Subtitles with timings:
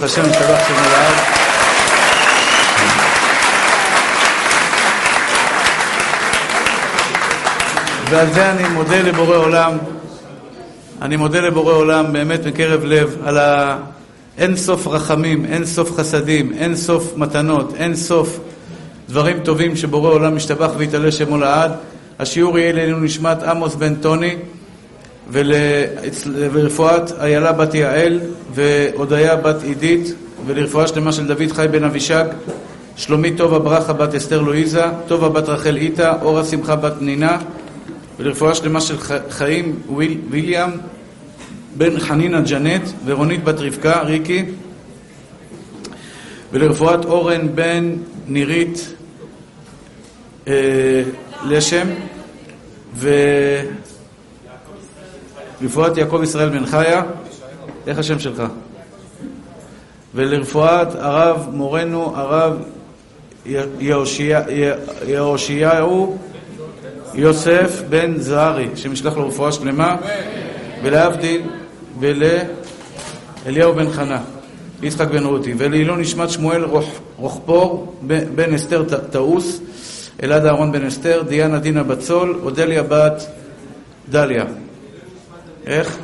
[0.00, 1.14] ברוך השם, משתבח שם אלעד.
[8.10, 9.78] ועל זה אני מודה לבורא עולם.
[11.02, 16.76] אני מודה לבורא עולם באמת מקרב לב על האין סוף רחמים, אין סוף חסדים, אין
[16.76, 18.38] סוף מתנות, אין סוף
[19.08, 21.72] דברים טובים שבורא עולם משתבח ויתעלה שמו לעד.
[22.18, 24.36] השיעור יהיה אלינו נשמת עמוס בן טוני
[25.30, 25.52] ול...
[26.34, 28.20] ולרפואת איילה בת יעל
[28.54, 30.14] והודיה בת עידית
[30.46, 32.24] ולרפואה שלמה של דוד חי בן אבישג
[32.96, 37.38] שלומית טובה ברכה בת אסתר לואיזה טובה בת רחל איתה אורה שמחה בת נינה
[38.18, 38.96] ולרפואה שלמה של
[39.30, 40.70] חיים וויל, ויליאם
[41.76, 44.44] בן חנינה ג'נט ורונית בת רבקה ריקי
[46.52, 47.96] ולרפואת אורן בן
[48.28, 48.94] נירית
[50.48, 51.02] אה,
[51.44, 51.86] לשם
[55.60, 57.02] ולרפואת יעקב ישראל בן חיה
[57.86, 58.42] איך השם שלך?
[60.14, 62.62] ולרפואת הרב מורנו הרב
[65.06, 66.18] יאושיהו
[67.14, 69.96] יוסף בן זהרי, שמשלח לו רפואה שלמה,
[70.82, 71.42] ולהבדיל,
[72.00, 74.20] ולאליהו בן חנה,
[74.82, 76.64] יצחק בן רותי, ולעילון נשמת שמואל
[77.16, 77.94] רוחפור
[78.34, 79.60] בן אסתר תעוס,
[80.22, 83.26] אלעד אהרון בן אסתר, דיאנה דינה בצול, אודליה בת
[84.08, 84.44] דליה.
[85.68, 85.96] איך?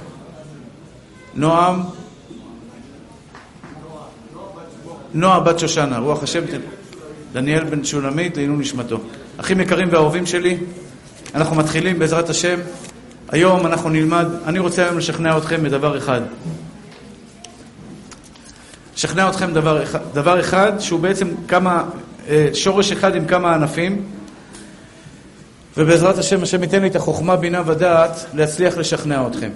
[1.34, 1.82] נועם
[5.14, 6.40] נועה בת שושנה, רוח השם,
[7.32, 9.00] דניאל בן שולמית, לעילוי נשמתו.
[9.36, 10.56] אחים יקרים ואהובים שלי,
[11.34, 12.58] אנחנו מתחילים בעזרת השם.
[13.28, 16.20] היום אנחנו נלמד, אני רוצה היום לשכנע אתכם בדבר אחד.
[18.96, 19.82] לשכנע אתכם דבר
[20.14, 21.84] דבר אחד שהוא בעצם כמה,
[22.28, 24.02] אה, שורש אחד עם כמה ענפים,
[25.76, 29.50] ובעזרת השם, השם ייתן לי את החוכמה, בינה ודעת להצליח לשכנע אתכם.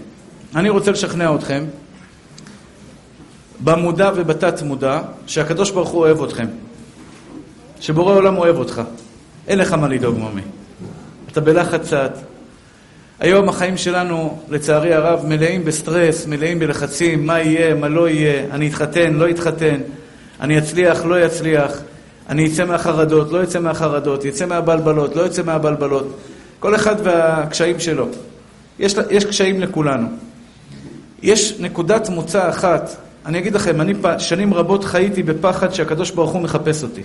[0.54, 1.64] אני רוצה לשכנע אתכם
[3.60, 6.46] במודע ובתת מודע שהקדוש ברוך הוא אוהב אתכם,
[7.80, 8.82] שבורא עולם אוהב אותך.
[9.48, 10.42] אין לך מה לדאוג, ממי.
[11.32, 12.18] אתה בלחץ קצת.
[13.20, 18.68] היום החיים שלנו, לצערי הרב, מלאים בסטרס, מלאים בלחצים, מה יהיה, מה לא יהיה, אני
[18.68, 19.80] אתחתן, לא אתחתן,
[20.40, 21.80] אני אצליח, לא אצליח,
[22.28, 26.06] אני אצא מהחרדות, לא אצא מהחרדות, יצא מהבלבלות, לא יצא מהבלבלות.
[26.60, 28.06] כל אחד והקשיים שלו.
[28.78, 30.08] יש, יש קשיים לכולנו.
[31.22, 32.96] יש נקודת מוצא אחת,
[33.26, 37.02] אני אגיד לכם, אני שנים רבות חייתי בפחד שהקדוש ברוך הוא מחפש אותי.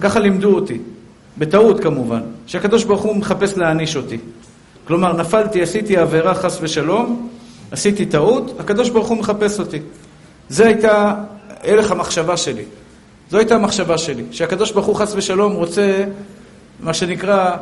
[0.00, 0.78] ככה לימדו אותי.
[1.38, 4.18] בטעות כמובן, שהקדוש ברוך הוא מחפש להעניש אותי.
[4.86, 7.28] כלומר, נפלתי, עשיתי עבירה חס ושלום,
[7.70, 9.78] עשיתי טעות, הקדוש ברוך הוא מחפש אותי.
[10.48, 11.14] זה הייתה
[11.62, 12.64] הלך המחשבה שלי.
[13.30, 16.04] זו הייתה המחשבה שלי, שהקדוש ברוך הוא חס ושלום רוצה,
[16.80, 17.56] מה שנקרא,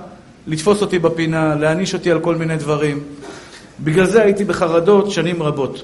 [0.47, 3.01] לתפוס אותי בפינה, להעניש אותי על כל מיני דברים.
[3.81, 5.83] בגלל זה הייתי בחרדות שנים רבות.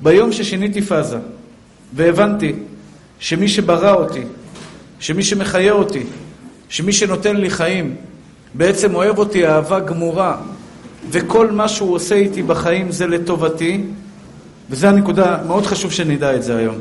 [0.00, 1.18] ביום ששיניתי פאזה
[1.94, 2.52] והבנתי
[3.18, 4.22] שמי שברא אותי,
[5.00, 6.02] שמי שמחיה אותי,
[6.68, 7.96] שמי שנותן לי חיים
[8.54, 10.36] בעצם אוהב אותי אהבה גמורה,
[11.10, 13.82] וכל מה שהוא עושה איתי בחיים זה לטובתי,
[14.70, 16.78] וזו הנקודה, מאוד חשוב שנדע את זה היום.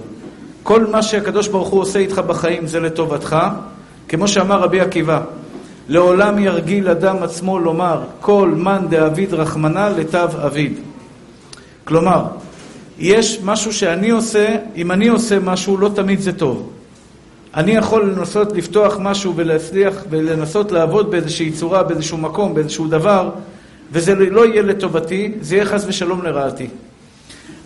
[0.67, 3.37] כל מה שהקדוש ברוך הוא עושה איתך בחיים זה לטובתך,
[4.07, 5.21] כמו שאמר רבי עקיבא,
[5.87, 10.73] לעולם ירגיל אדם עצמו לומר, כל מאן דאביד רחמנא לתו אביד.
[11.83, 12.25] כלומר,
[12.99, 16.69] יש משהו שאני עושה, אם אני עושה משהו, לא תמיד זה טוב.
[17.55, 23.29] אני יכול לנסות לפתוח משהו ולהצליח ולנסות לעבוד באיזושהי צורה, באיזשהו מקום, באיזשהו דבר,
[23.91, 26.67] וזה לא יהיה לטובתי, זה יהיה חס ושלום לרעתי.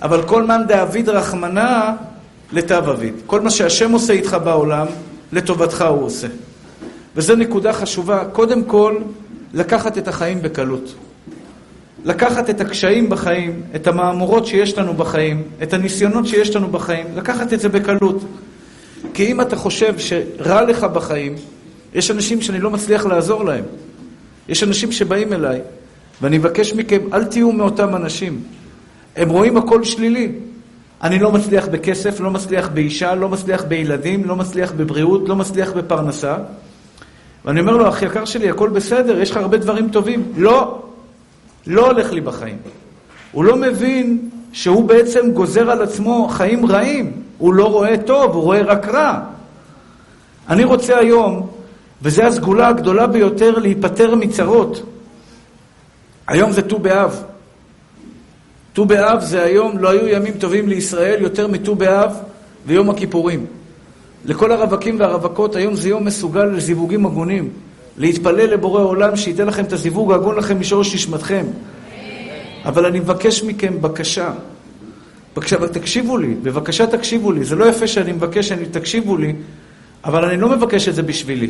[0.01, 1.91] אבל כל מאן דאביד רחמנא
[2.51, 3.13] לתו אביד.
[3.25, 4.87] כל מה שהשם עושה איתך בעולם,
[5.33, 6.27] לטובתך הוא עושה.
[7.15, 8.95] וזו נקודה חשובה, קודם כל,
[9.53, 10.93] לקחת את החיים בקלות.
[12.05, 17.53] לקחת את הקשיים בחיים, את המהמורות שיש לנו בחיים, את הניסיונות שיש לנו בחיים, לקחת
[17.53, 18.23] את זה בקלות.
[19.13, 21.35] כי אם אתה חושב שרע לך בחיים,
[21.93, 23.63] יש אנשים שאני לא מצליח לעזור להם.
[24.49, 25.61] יש אנשים שבאים אליי,
[26.21, 28.41] ואני מבקש מכם, אל תהיו מאותם אנשים.
[29.15, 30.31] הם רואים הכל שלילי.
[31.03, 35.71] אני לא מצליח בכסף, לא מצליח באישה, לא מצליח בילדים, לא מצליח בבריאות, לא מצליח
[35.71, 36.35] בפרנסה.
[37.45, 40.31] ואני אומר לו, אח יקר שלי, הכל בסדר, יש לך הרבה דברים טובים.
[40.37, 40.81] לא,
[41.67, 42.57] לא הולך לי בחיים.
[43.31, 47.11] הוא לא מבין שהוא בעצם גוזר על עצמו חיים רעים.
[47.37, 49.19] הוא לא רואה טוב, הוא רואה רק רע.
[50.49, 51.49] אני רוצה היום,
[52.01, 54.83] וזו הסגולה הגדולה ביותר, להיפטר מצרות.
[56.27, 57.23] היום זה ט"ו באב.
[58.73, 62.11] ט"ו באב זה היום, לא היו ימים טובים לישראל יותר מט"ו באב
[62.65, 63.45] ויום הכיפורים.
[64.25, 67.49] לכל הרווקים והרווקות, היום זה יום מסוגל לזיווגים הגונים.
[67.97, 71.45] להתפלל לבורא עולם שייתן לכם את הזיווג ההגון לכם משורש נשמתכם.
[72.65, 74.33] אבל אני מבקש מכם בקשה,
[75.35, 77.43] בבקשה, תקשיבו לי, בבקשה תקשיבו לי.
[77.43, 79.33] זה לא יפה שאני מבקש שאני תקשיבו לי,
[80.05, 81.49] אבל אני לא מבקש את זה בשבילי.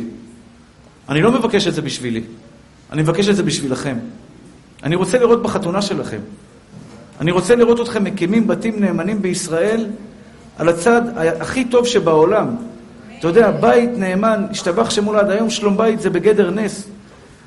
[1.08, 2.22] אני לא מבקש את זה בשבילי.
[2.92, 3.96] אני מבקש את זה בשבילכם.
[4.82, 6.20] אני רוצה לראות בחתונה שלכם.
[7.22, 9.86] אני רוצה לראות אתכם מקימים בתים נאמנים בישראל
[10.58, 12.56] על הצד הכי טוב שבעולם.
[13.18, 16.88] אתה יודע, בית נאמן, השתבח שמו עד היום שלום בית זה בגדר נס.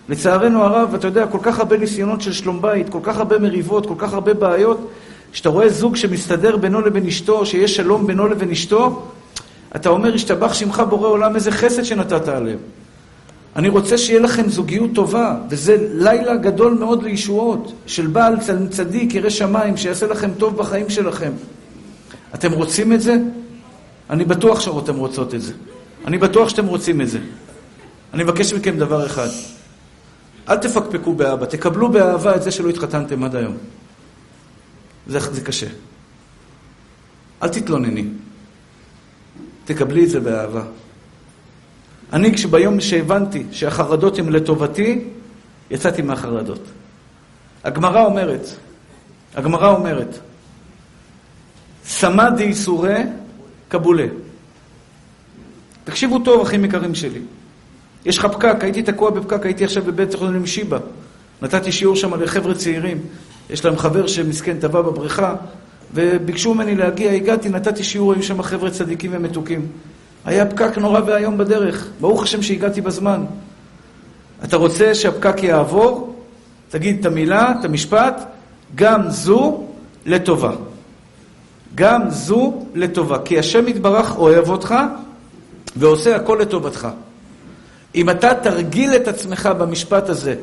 [0.10, 3.86] לצערנו הרב, אתה יודע, כל כך הרבה ניסיונות של שלום בית, כל כך הרבה מריבות,
[3.86, 4.92] כל כך הרבה בעיות,
[5.32, 9.02] כשאתה רואה זוג שמסתדר בינו לבין אשתו, שיש שלום בינו לבין אשתו,
[9.76, 12.58] אתה אומר, השתבח שמך בורא עולם, איזה חסד שנתת עליהם.
[13.56, 18.36] אני רוצה שיהיה לכם זוגיות טובה, וזה לילה גדול מאוד לישועות, של בעל
[18.70, 21.32] צדיק, ירא שמיים, שיעשה לכם טוב בחיים שלכם.
[22.36, 23.18] אתם רוצים את זה?
[24.10, 25.54] אני בטוח שאתם רוצות את זה.
[26.06, 27.20] אני בטוח שאתם רוצים את זה.
[28.14, 29.28] אני מבקש מכם דבר אחד.
[30.50, 33.58] אל תפקפקו באבא, תקבלו באהבה את זה שלא התחתנתם עד היום.
[35.08, 35.68] זה, זה קשה.
[37.44, 38.06] אל תתלונני.
[39.66, 40.64] תקבלי את זה באהבה.
[42.14, 45.00] אני, כשביום שהבנתי שהחרדות הן לטובתי,
[45.72, 46.62] יצאתי מהחרדות.
[47.64, 48.48] הגמרא אומרת,
[49.36, 50.20] הגמרא אומרת,
[51.86, 52.98] סמא דאיסורי
[53.70, 54.06] קבולה.
[55.84, 57.22] תקשיבו טוב, אחים יקרים שלי.
[58.06, 60.78] יש לך פקק, הייתי תקוע בפקק, הייתי עכשיו בבית החולים שיבא.
[61.42, 62.98] נתתי שיעור שם לחבר'ה צעירים.
[63.50, 65.36] יש להם חבר שמסכן טבע בבריכה,
[65.94, 69.68] וביקשו ממני להגיע, הגעתי, נתתי שיעור, היו שם חבר'ה צדיקים ומתוקים.
[70.26, 71.88] היה פקק נורא ואיום בדרך.
[72.02, 73.26] ברוך השם שהגעתי בזמן.
[74.44, 76.16] אתה רוצה שהפקק יעבור?
[76.70, 78.26] תגיד את המילה, את המשפט,
[78.76, 79.64] גם זו
[80.06, 80.52] לטובה.
[81.76, 83.18] גם זו לטובה.
[83.26, 84.76] כי השם יתברך אוהב אותך
[85.76, 86.88] ועושה הכל לטובתך.
[87.96, 90.36] אם אתה תרגיל את עצמך במשפט הזה,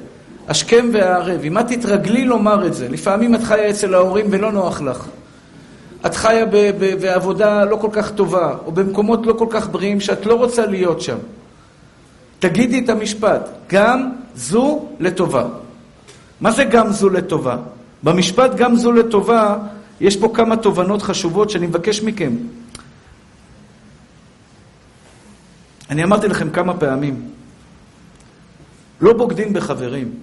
[0.48, 4.80] השכם והערב, אם את תתרגלי לומר את זה, לפעמים את חיה אצל ההורים ולא נוח
[4.80, 5.06] לך.
[6.06, 6.46] את חיה
[7.00, 11.00] בעבודה לא כל כך טובה, או במקומות לא כל כך בריאים שאת לא רוצה להיות
[11.00, 11.18] שם.
[12.38, 15.44] תגידי את המשפט, גם זו לטובה.
[16.40, 17.56] מה זה גם זו לטובה?
[18.02, 19.56] במשפט גם זו לטובה,
[20.00, 22.32] יש פה כמה תובנות חשובות שאני מבקש מכם.
[25.90, 27.30] אני אמרתי לכם כמה פעמים,
[29.00, 30.14] לא בוגדים בחברים.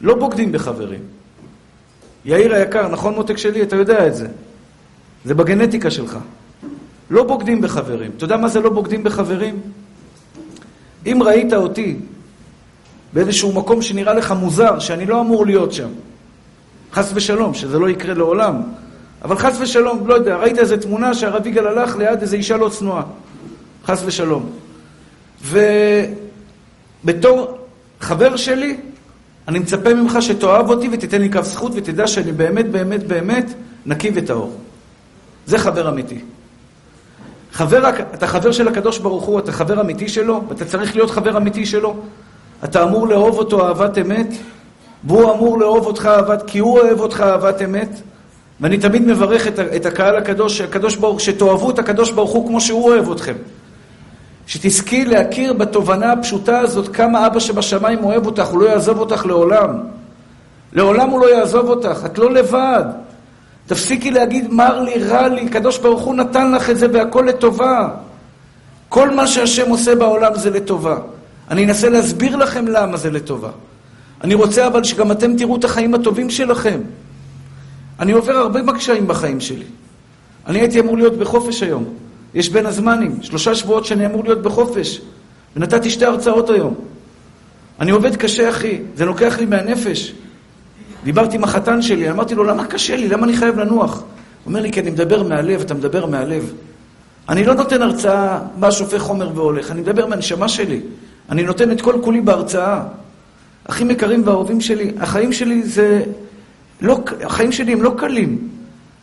[0.00, 1.00] לא בוגדים בחברים.
[2.24, 3.62] יאיר היקר, נכון מותק שלי?
[3.62, 4.28] אתה יודע את זה.
[5.24, 6.18] זה בגנטיקה שלך.
[7.10, 8.10] לא בוגדים בחברים.
[8.16, 9.60] אתה יודע מה זה לא בוגדים בחברים?
[11.06, 11.96] אם ראית אותי
[13.12, 15.88] באיזשהו מקום שנראה לך מוזר, שאני לא אמור להיות שם,
[16.92, 18.62] חס ושלום, שזה לא יקרה לעולם,
[19.22, 22.68] אבל חס ושלום, לא יודע, ראית איזו תמונה שהרב יגאל הלך ליד איזו אישה לא
[22.68, 23.02] צנועה,
[23.86, 24.50] חס ושלום.
[27.04, 27.58] ובתור
[28.00, 28.76] חבר שלי,
[29.48, 33.52] אני מצפה ממך שתאהב אותי ותיתן לי כף זכות ותדע שאני באמת באמת באמת
[33.86, 34.56] נקי וטהור.
[35.48, 36.18] זה חבר אמיתי.
[37.52, 41.36] חבר, אתה חבר של הקדוש ברוך הוא, אתה חבר אמיתי שלו, ואתה צריך להיות חבר
[41.36, 41.96] אמיתי שלו.
[42.64, 44.26] אתה אמור לאהוב אותו אהבת אמת,
[45.04, 47.88] והוא אמור לאהוב אותך אהבת, כי הוא אוהב אותך אהבת אמת.
[48.60, 52.60] ואני תמיד מברך את, את הקהל הקדוש, הקדוש ברוך, שתאהבו את הקדוש ברוך הוא כמו
[52.60, 53.34] שהוא אוהב אתכם.
[54.46, 59.78] שתזכי להכיר בתובנה הפשוטה הזאת כמה אבא שבשמיים אוהב אותך, הוא לא יעזוב אותך לעולם.
[60.72, 62.84] לעולם הוא לא יעזוב אותך, את לא לבד.
[63.68, 67.88] תפסיקי להגיד מר לי, רע לי, קדוש ברוך הוא נתן לך את זה והכל לטובה.
[68.88, 70.98] כל מה שהשם עושה בעולם זה לטובה.
[71.50, 73.50] אני אנסה להסביר לכם למה זה לטובה.
[74.24, 76.80] אני רוצה אבל שגם אתם תראו את החיים הטובים שלכם.
[78.00, 79.64] אני עובר הרבה מקשיים בחיים שלי.
[80.46, 81.84] אני הייתי אמור להיות בחופש היום.
[82.34, 85.00] יש בין הזמנים, שלושה שבועות שאני אמור להיות בחופש.
[85.56, 86.74] ונתתי שתי הרצאות היום.
[87.80, 88.78] אני עובד קשה, אחי.
[88.94, 90.14] זה לוקח לי מהנפש.
[91.04, 93.08] דיברתי עם החתן שלי, אמרתי לו, למה קשה לי?
[93.08, 93.96] למה אני חייב לנוח?
[93.98, 94.06] הוא
[94.46, 96.52] אומר לי, כי אני מדבר מהלב, אתה מדבר מהלב.
[97.28, 100.80] אני לא נותן הרצאה, בא שופך חומר והולך, אני מדבר מהנשמה שלי.
[101.30, 102.82] אני נותן את כל כולי בהרצאה.
[103.64, 106.02] אחים יקרים ואהובים שלי, החיים שלי זה...
[106.80, 108.48] לא, החיים שלי הם לא קלים,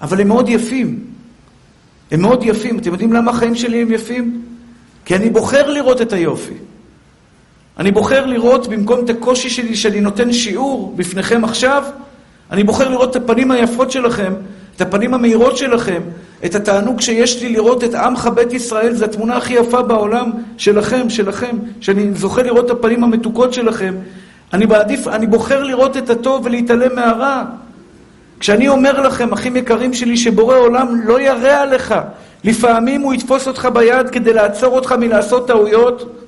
[0.02, 1.00] אבל הם מאוד יפים.
[2.12, 2.80] הם מאוד יפים.
[2.80, 4.42] אתם יודעים למה החיים שלי הם יפים?
[5.06, 6.54] כי אני בוחר לראות את היופי.
[7.80, 11.84] אני בוחר לראות, במקום את הקושי שלי שאני נותן שיעור בפניכם עכשיו,
[12.52, 14.34] אני בוחר לראות את הפנים היפות שלכם,
[14.76, 16.02] את הפנים המהירות שלכם,
[16.46, 21.10] את התענוג שיש לי לראות את עמך בית ישראל, זו התמונה הכי יפה בעולם שלכם,
[21.10, 23.96] שלכם, שאני זוכה לראות את הפנים המתוקות שלכם.
[24.54, 27.44] אני מעדיף, אני בוחר לראות את הטוב ולהתעלם מהרע.
[28.40, 31.96] כשאני אומר לכם, אחים יקרים שלי, שבורא עולם לא ירא עליך,
[32.44, 36.25] לפעמים הוא יתפוס אותך ביד כדי לעצור אותך מלעשות טעויות,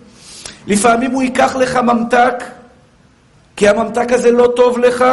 [0.68, 2.44] לפעמים הוא ייקח לך ממתק,
[3.56, 5.06] כי הממתק הזה לא טוב לך,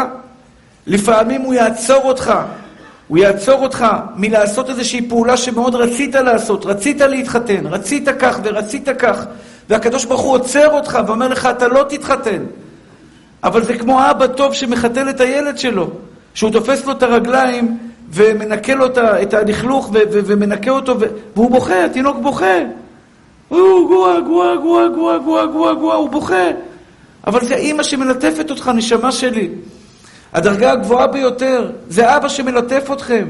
[0.86, 2.34] לפעמים הוא יעצור אותך,
[3.08, 9.24] הוא יעצור אותך מלעשות איזושהי פעולה שמאוד רצית לעשות, רצית להתחתן, רצית כך ורצית כך,
[9.70, 12.44] והקדוש ברוך הוא עוצר אותך ואומר לך, אתה לא תתחתן.
[13.44, 15.90] אבל זה כמו אבא טוב שמחתל את הילד שלו,
[16.34, 17.78] שהוא תופס לו את הרגליים
[18.10, 20.96] ומנקה לו את הלכלוך ומנקה אותו,
[21.34, 22.56] והוא בוכה, התינוק בוכה.
[23.48, 26.48] הוא גואה, גואה, גואה, גואה, גואה, גואה, גואה, הוא בוכה.
[27.26, 29.48] אבל זה אימא שמלטפת אותך, נשמה שלי.
[30.32, 33.28] הדרגה הגבוהה ביותר, זה אבא שמלטף אתכם.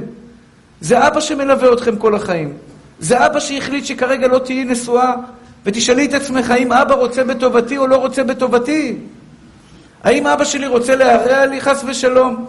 [0.81, 2.53] זה אבא שמלווה אתכם כל החיים.
[2.99, 5.15] זה אבא שהחליט שכרגע לא תהיי נשואה,
[5.65, 8.97] ותשאלי את עצמך האם אבא רוצה בטובתי או לא רוצה בטובתי.
[10.05, 12.47] האם אבא שלי רוצה להרע לי חס ושלום?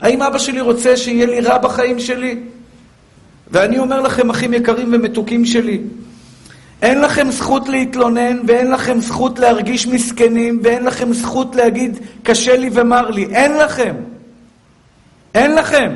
[0.00, 2.38] האם אבא שלי רוצה שיהיה לי רע בחיים שלי?
[3.50, 5.80] ואני אומר לכם, אחים יקרים ומתוקים שלי,
[6.82, 12.70] אין לכם זכות להתלונן, ואין לכם זכות להרגיש מסכנים, ואין לכם זכות להגיד, קשה לי
[12.72, 13.24] ומר לי.
[13.24, 13.94] אין לכם.
[15.34, 15.92] אין לכם.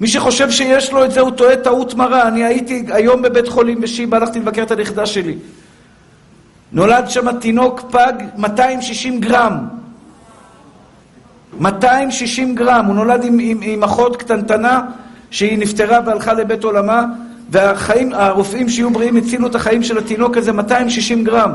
[0.00, 2.28] מי שחושב שיש לו את זה, הוא טועה טעות מרה.
[2.28, 5.36] אני הייתי היום בבית חולים בשיבא, הלכתי לבקר את הנכדה שלי.
[6.72, 9.58] נולד שם תינוק פג 260 גרם.
[11.58, 12.84] 260 גרם.
[12.86, 14.80] הוא נולד עם, עם, עם אחות קטנטנה,
[15.30, 17.04] שהיא נפטרה והלכה לבית עולמה.
[17.50, 18.12] והחיים,
[18.68, 21.52] שיהיו בריאים הצילו את החיים של התינוק הזה 260 גרם.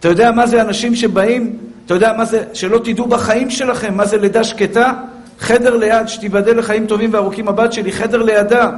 [0.00, 1.56] אתה יודע מה זה אנשים שבאים?
[1.86, 4.92] אתה יודע מה זה, שלא תדעו בחיים שלכם מה זה לידה שקטה?
[5.38, 8.70] חדר ליד, שתיבדל לחיים טובים וארוכים הבת שלי, חדר לידה.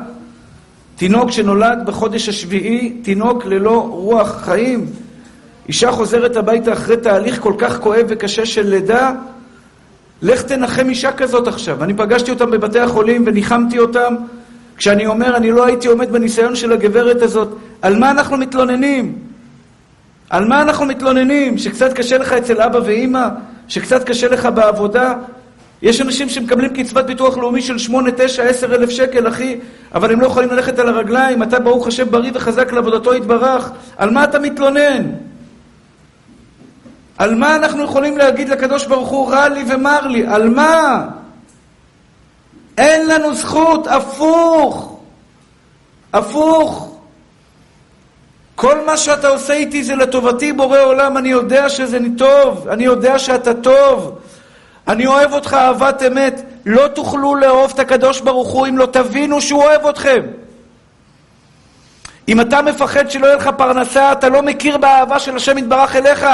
[0.96, 4.86] תינוק שנולד בחודש השביעי, תינוק ללא רוח חיים.
[5.68, 9.12] אישה חוזרת הביתה אחרי תהליך כל כך כואב וקשה של לידה,
[10.22, 11.84] לך תנחם אישה כזאת עכשיו.
[11.84, 14.14] אני פגשתי אותם בבתי החולים וניחמתי אותם,
[14.78, 17.48] כשאני אומר, אני לא הייתי עומד בניסיון של הגברת הזאת,
[17.82, 19.18] על מה אנחנו מתלוננים?
[20.30, 21.58] על מה אנחנו מתלוננים?
[21.58, 23.28] שקצת קשה לך אצל אבא ואימא?
[23.68, 25.14] שקצת קשה לך בעבודה?
[25.82, 29.58] יש אנשים שמקבלים קצבת ביטוח לאומי של 8, 9, 10 אלף שקל, אחי,
[29.94, 33.70] אבל הם לא יכולים ללכת על הרגליים, אתה ברוך השם בריא וחזק לעבודתו יתברך.
[33.96, 35.02] על מה אתה מתלונן?
[37.18, 40.26] על מה אנחנו יכולים להגיד לקדוש ברוך הוא רע לי ומר לי?
[40.26, 41.08] על מה?
[42.78, 44.98] אין לנו זכות, הפוך.
[46.12, 46.94] הפוך.
[48.54, 53.18] כל מה שאתה עושה איתי זה לטובתי, בורא עולם, אני יודע שזה טוב, אני יודע
[53.18, 54.18] שאתה טוב.
[54.88, 56.42] אני אוהב אותך אהבת אמת.
[56.66, 60.20] לא תוכלו לאהוב את הקדוש ברוך הוא אם לא תבינו שהוא אוהב אתכם.
[62.28, 66.26] אם אתה מפחד שלא יהיה לך פרנסה, אתה לא מכיר באהבה של השם יתברך אליך.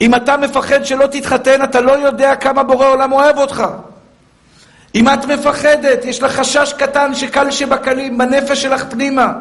[0.00, 3.64] אם אתה מפחד שלא תתחתן, אתה לא יודע כמה בורא עולם אוהב אותך.
[4.94, 9.32] אם את מפחדת, יש לך חשש קטן שקל שבקלים, בנפש שלך פנימה,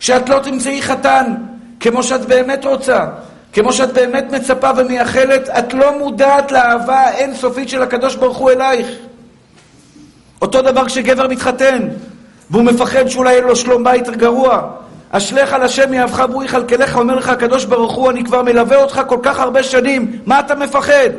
[0.00, 1.34] שאת לא תמצאי חתן
[1.80, 3.06] כמו שאת באמת רוצה,
[3.52, 8.86] כמו שאת באמת מצפה ומייחלת, את לא מודעת לאהבה האינסופית של הקדוש ברוך הוא אלייך.
[10.42, 11.88] אותו דבר כשגבר מתחתן,
[12.50, 14.62] והוא מפחד שאולי יהיה לו שלום בית גרוע.
[15.10, 19.00] אשליך על השם יאהבך ברור יכלכלך, אומר לך הקדוש ברוך הוא, אני כבר מלווה אותך
[19.06, 21.10] כל כך הרבה שנים, מה אתה מפחד?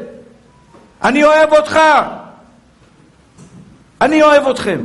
[1.03, 1.79] אני אוהב אותך.
[4.01, 4.80] אני אוהב אתכם.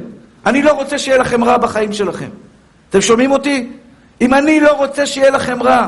[0.47, 2.29] אני לא רוצה שיהיה לכם רע בחיים שלכם.
[2.91, 3.71] אתם שומעים אותי?
[4.21, 5.87] אם אני לא רוצה שיהיה לכם רע,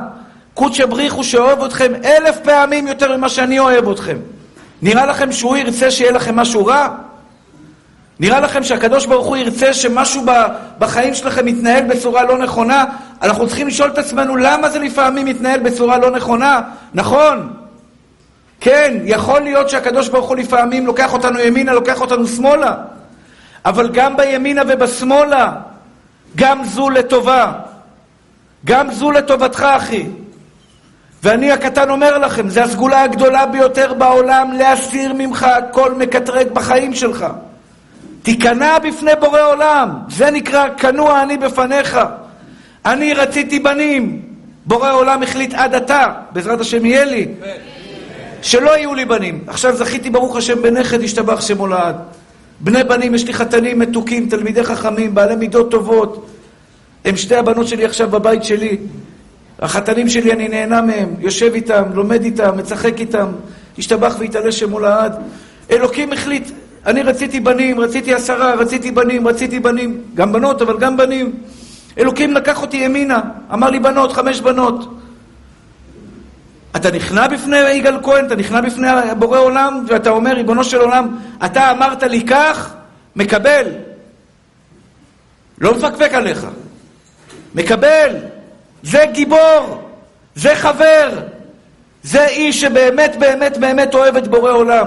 [0.55, 4.17] קודשא בריחו שאוהב אתכם אלף פעמים יותר ממה שאני אוהב אתכם.
[4.83, 6.89] נראה לכם שהוא ירצה שיהיה לכם משהו רע?
[8.21, 10.23] נראה לכם שהקדוש ברוך הוא ירצה שמשהו
[10.79, 12.85] בחיים שלכם יתנהל בצורה לא נכונה?
[13.23, 16.61] אנחנו צריכים לשאול את עצמנו למה זה לפעמים מתנהל בצורה לא נכונה.
[16.95, 17.53] נכון,
[18.61, 22.75] כן, יכול להיות שהקדוש ברוך הוא לפעמים לוקח אותנו ימינה, לוקח אותנו שמאלה.
[23.65, 25.53] אבל גם בימינה ובשמאלה,
[26.37, 27.53] גם זו לטובה.
[28.65, 30.07] גם זו לטובתך, אחי.
[31.23, 37.27] ואני הקטן אומר לכם, זו הסגולה הגדולה ביותר בעולם להסיר ממך כל מקטרג בחיים שלך.
[38.23, 41.99] תיכנע בפני בורא עולם, זה נקרא כנוע אני בפניך.
[42.87, 44.23] אני רציתי בנים,
[44.67, 47.29] בורא עולם החליט עד עתה, בעזרת השם יהיה לי,
[48.43, 49.45] שלא יהיו לי בנים.
[49.47, 51.97] עכשיו זכיתי ברוך השם בנכד, השתבח שמו לעד.
[52.61, 56.27] בני בנים, יש לי חתנים מתוקים, תלמידי חכמים, בעלי מידות טובות.
[57.05, 58.79] הם שתי הבנות שלי עכשיו בבית שלי.
[59.59, 63.27] החתנים שלי, אני נהנה מהם, יושב איתם, לומד איתם, משחק איתם,
[63.79, 65.17] השתבח והתעלה שמו לעד.
[65.71, 66.51] אלוקים החליט,
[66.87, 70.01] אני רציתי בנים, רציתי עשרה, רציתי בנים, רציתי בנים.
[70.15, 71.33] גם בנות, אבל גם בנים.
[71.99, 73.21] אלוקים לקח אותי ימינה,
[73.53, 74.95] אמר לי בנות, חמש בנות.
[76.77, 78.89] אתה נכנע בפני יגאל כהן, אתה נכנע בפני
[79.19, 82.75] בורא עולם, ואתה אומר, ריבונו של עולם, אתה אמרת לי כך,
[83.17, 83.67] מקבל.
[85.59, 86.47] לא מפקפק עליך.
[87.55, 88.17] מקבל.
[88.83, 89.91] זה גיבור,
[90.35, 91.11] זה חבר,
[92.03, 94.87] זה איש שבאמת באמת באמת אוהב את בורא עולם.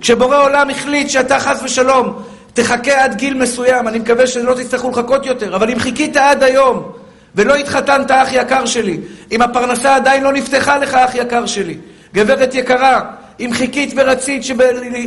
[0.00, 2.22] כשבורא עולם החליט שאתה חס ושלום
[2.54, 6.92] תחכה עד גיל מסוים, אני מקווה שלא תצטרכו לחכות יותר, אבל אם חיכית עד היום
[7.34, 8.98] ולא התחתנת, אח יקר שלי,
[9.32, 11.76] אם הפרנסה עדיין לא נפתחה לך, אח יקר שלי,
[12.14, 13.00] גברת יקרה,
[13.40, 14.42] אם חיכית ורצית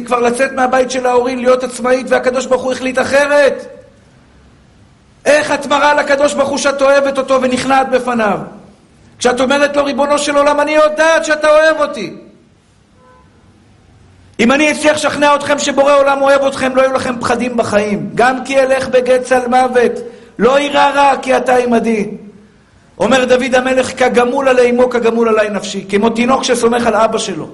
[0.06, 3.66] כבר לצאת מהבית של ההורים, להיות עצמאית, והקדוש ברוך הוא החליט אחרת,
[5.26, 8.40] איך את מראה לקדוש ברוך הוא שאת אוהבת אותו ונכנעת בפניו?
[9.20, 12.14] כשאת אומרת לו, ריבונו של עולם, אני יודעת שאתה אוהב אותי.
[14.40, 18.10] אם אני אצליח לשכנע אתכם שבורא עולם אוהב אתכם, לא יהיו לכם פחדים בחיים.
[18.16, 19.92] גם כי אלך בגט צל מוות,
[20.40, 22.10] לא יירא רע כי אתה עמדי.
[23.00, 25.86] אומר דוד המלך, כגמול עלי אמו, כגמול עלי נפשי.
[25.90, 27.50] כמו תינוק שסומך על אבא שלו.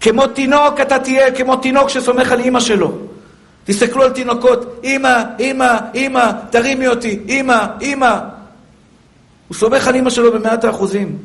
[0.00, 2.92] כמו תינוק אתה תהיה, כמו תינוק שסומך על אימא שלו.
[3.64, 8.18] תסתכלו על תינוקות, אימא, אימא, אימא, תרימי אותי, אימא, אימא.
[9.48, 11.18] הוא סומך על אימא שלו במאת האחוזים.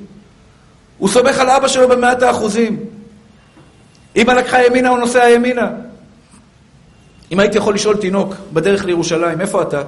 [0.97, 2.79] הוא סומך על אבא שלו במאת האחוזים.
[4.15, 5.69] אמא לקחה ימינה, הוא נוסע ימינה.
[7.31, 9.81] אם הייתי יכול לשאול תינוק בדרך לירושלים, איפה אתה?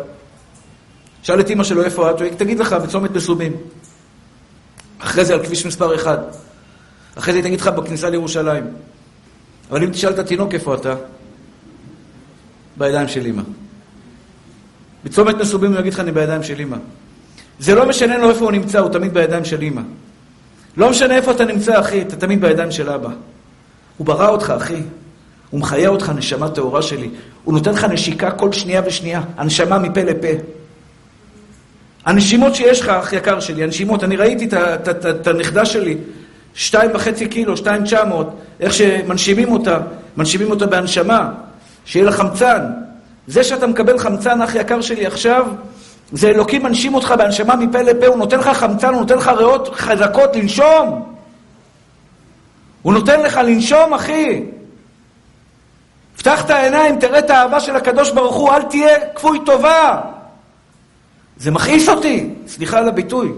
[1.27, 3.53] שאל את אמא שלו איפה את, הוא תגיד לך בצומת מסובים.
[4.99, 6.19] אחרי זה על כביש מספר 1.
[7.15, 8.63] אחרי זה היא תגיד לך בכניסה לירושלים.
[9.71, 10.95] אבל אם תשאל את התינוק איפה אתה,
[12.77, 13.41] בידיים של אמא.
[15.03, 16.77] בצומת מסובים הוא יגיד לך, אני בידיים של אמא.
[17.59, 19.81] זה לא משנה לו איפה הוא נמצא, הוא תמיד בידיים של אמא.
[20.77, 23.09] לא משנה איפה אתה נמצא, אחי, אתה תמיד בידיים של אבא.
[23.97, 24.81] הוא ברא אותך, אחי.
[25.49, 27.09] הוא מחיה אותך, נשמה טהורה שלי.
[27.43, 30.56] הוא נותן לך נשיקה כל שנייה ושנייה, הנשמה מפה לפה.
[32.07, 34.47] הנשימות שיש לך, אח יקר שלי, הנשימות, אני ראיתי
[35.09, 35.97] את הנכדה שלי,
[36.53, 39.79] שתיים וחצי קילו, שתיים תשע מאות, איך שמנשימים אותה,
[40.17, 41.31] מנשימים אותה בהנשמה,
[41.85, 42.65] שיהיה לה חמצן.
[43.27, 45.45] זה שאתה מקבל חמצן, אח יקר שלי, עכשיו,
[46.11, 49.75] זה אלוקים מנשים אותך בהנשמה מפה לפה, הוא נותן לך חמצן, הוא נותן לך ריאות
[49.75, 51.13] חזקות לנשום.
[52.81, 54.43] הוא נותן לך לנשום, אחי.
[56.17, 60.01] פתח את העיניים, תראה את האהבה של הקדוש ברוך הוא, אל תהיה כפוי טובה.
[61.39, 63.31] זה מכעיס אותי, סליחה על הביטוי.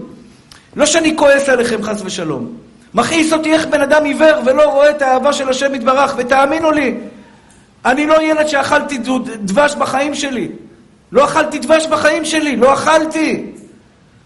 [0.76, 2.52] לא שאני כועס עליכם, חס ושלום.
[2.94, 6.94] מכעיס אותי איך בן אדם עיוור ולא רואה את האהבה של השם יתברך, ותאמינו לי,
[7.84, 8.98] אני לא ילד שאכלתי
[9.42, 10.48] דבש בחיים שלי.
[11.12, 13.46] לא אכלתי דבש בחיים שלי, לא אכלתי.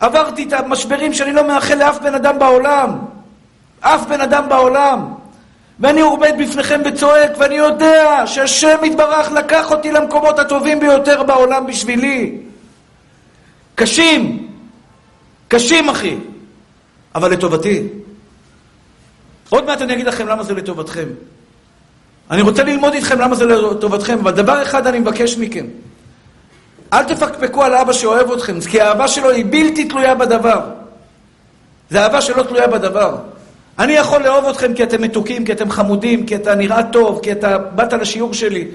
[0.00, 2.98] עברתי את המשברים שאני לא מאחל לאף בן אדם בעולם.
[3.80, 5.04] אף בן אדם בעולם.
[5.80, 12.38] ואני עומד בפניכם וצועק, ואני יודע שהשם יתברך לקח אותי למקומות הטובים ביותר בעולם בשבילי.
[13.74, 14.48] קשים,
[15.48, 16.16] קשים אחי,
[17.14, 17.82] אבל לטובתי.
[19.48, 21.08] עוד מעט אני אגיד לכם למה זה לטובתכם.
[22.30, 25.66] אני רוצה ללמוד איתכם למה זה לטובתכם, אבל דבר אחד אני מבקש מכם.
[26.92, 30.60] אל תפקפקו על אבא שאוהב אתכם, כי האהבה שלו היא בלתי תלויה בדבר.
[31.90, 33.16] זה אהבה שלא תלויה בדבר.
[33.78, 37.32] אני יכול לאהוב אתכם כי אתם מתוקים, כי אתם חמודים, כי אתה נראה טוב, כי
[37.32, 38.68] אתה באת לשיעור שלי.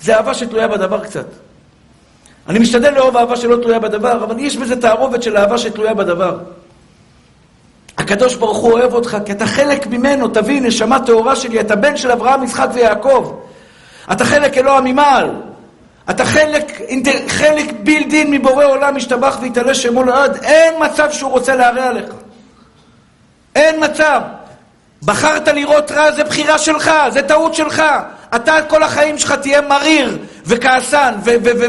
[0.00, 1.26] זה אהבה שתלויה בדבר קצת.
[2.48, 6.38] אני משתדל לאהוב אהבה שלא תלויה בדבר, אבל יש בזה תערובת של אהבה שתלויה בדבר.
[7.98, 11.96] הקדוש ברוך הוא אוהב אותך, כי אתה חלק ממנו, תבין, נשמה טהורה שלי, אתה בן
[11.96, 13.36] של אברהם, יצחק ויעקב.
[14.12, 15.30] אתה חלק אלוה ממעל.
[16.10, 16.80] אתה חלק,
[17.28, 20.36] חלק בילדין מבורא עולם, משתבח ויתעלה שמו לעד.
[20.42, 22.14] אין מצב שהוא רוצה להרע לך.
[23.54, 24.20] אין מצב.
[25.04, 27.82] בחרת לראות רע, זה בחירה שלך, זה טעות שלך.
[28.34, 31.14] אתה כל החיים שלך תהיה מריר וכעסן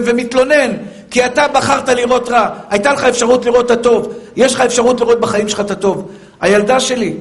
[0.05, 0.71] ומתלונן,
[1.11, 2.49] כי אתה בחרת לראות רע.
[2.69, 4.13] הייתה לך אפשרות לראות את הטוב.
[4.35, 6.11] יש לך אפשרות לראות בחיים שלך את הטוב.
[6.41, 7.13] הילדה שלי,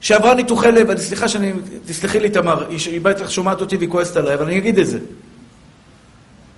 [0.00, 1.52] שעברה ניתוחי לב, אני סליחה שאני,
[1.86, 4.98] תסלחי לי תמר, היא בטח שומעת אותי והיא כועסת עליי, אבל אני אגיד את זה.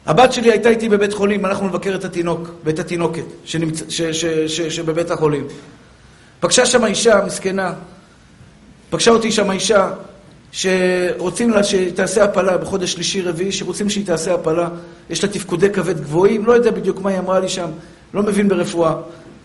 [0.07, 3.83] הבת שלי הייתה איתי בבית חולים, אנחנו נבקר את התינוק ואת התינוקת שנמצ...
[3.88, 4.03] ש...
[4.03, 4.24] ש...
[4.46, 4.61] ש...
[4.61, 5.46] שבבית החולים.
[6.40, 7.72] פגשה שם אישה מסכנה,
[8.90, 9.90] פגשה אותי שם אישה
[10.59, 14.68] שרוצים לה שהיא תעשה הפלה בחודש שלישי רביעי, שרוצים שהיא תעשה הפלה,
[15.11, 17.68] יש לה תפקודי כבד גבוהים, לא יודע בדיוק מה היא אמרה לי שם,
[18.14, 18.94] לא מבין ברפואה,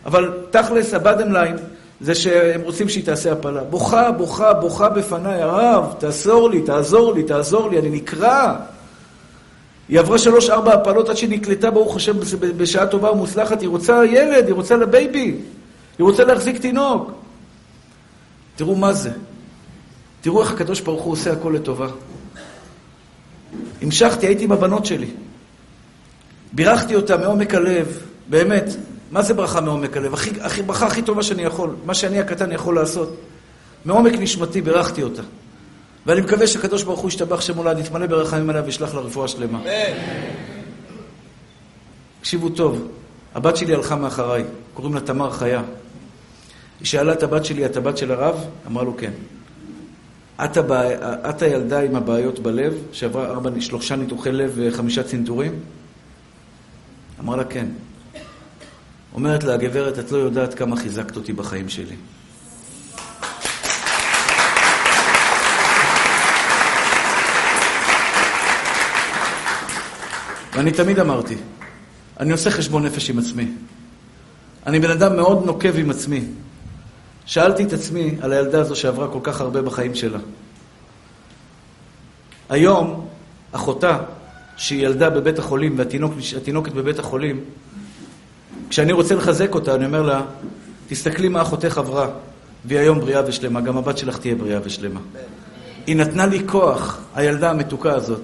[0.05, 1.55] אבל תכלס, הבאדם ליין,
[2.01, 3.63] זה שהם רוצים שהיא תעשה הפלה.
[3.63, 8.55] בוכה, בוכה, בוכה בפניי, הרב, תעזור לי, תעזור לי, תעזור לי, אני נקרע.
[9.89, 12.13] היא עברה שלוש-ארבע הפלות עד שהיא נקלטה, ברוך השם,
[12.57, 13.61] בשעה טובה ומוצלחת.
[13.61, 15.35] היא רוצה ילד, היא רוצה לבייבי.
[15.97, 17.11] היא רוצה להחזיק תינוק.
[18.55, 19.11] תראו מה זה.
[20.23, 21.87] תראו איך הקדוש ברוך הוא עושה הכל לטובה.
[23.81, 25.07] המשכתי, הייתי עם הבנות שלי.
[26.53, 28.63] בירכתי אותה מעומק הלב, באמת.
[29.11, 30.13] מה זה ברכה מעומק הלב?
[30.13, 33.15] הכי, הכי, ברכה הכי טובה שאני יכול, מה שאני הקטן יכול לעשות.
[33.85, 35.21] מעומק נשמתי בירכתי אותה.
[36.05, 39.61] ואני מקווה שהקדוש ברוך הוא ישתבח שמולד, יתמלא ברחמים עליה וישלח לה רפואה שלמה.
[42.19, 42.87] תקשיבו טוב,
[43.35, 45.61] הבת שלי הלכה מאחריי, קוראים לה תמר חיה.
[46.79, 48.45] היא שאלה את הבת שלי, את הבת של הרב?
[48.67, 49.11] אמרה לו כן.
[50.45, 50.81] את, הבע...
[51.29, 55.59] את הילדה עם הבעיות בלב, שעברה ארבע, שלושה ניתוחי לב וחמישה צנתורים?
[57.19, 57.65] אמרה לה, כן.
[59.13, 61.95] אומרת לה, הגברת, את לא יודעת כמה חיזקת אותי בחיים שלי.
[70.53, 71.35] ואני תמיד אמרתי,
[72.19, 73.51] אני עושה חשבון נפש עם עצמי.
[74.67, 76.23] אני בן אדם מאוד נוקב עם עצמי.
[77.25, 80.19] שאלתי את עצמי על הילדה הזו שעברה כל כך הרבה בחיים שלה.
[82.49, 83.07] היום,
[83.51, 83.97] אחותה,
[84.57, 87.39] שהיא ילדה בבית החולים, והתינוקת בבית החולים,
[88.69, 90.21] כשאני רוצה לחזק אותה, אני אומר לה,
[90.87, 92.09] תסתכלי מה אחותך עברה,
[92.65, 94.99] והיא היום בריאה ושלמה, גם הבת שלך תהיה בריאה ושלמה.
[95.87, 98.21] היא נתנה לי כוח, הילדה המתוקה הזאת,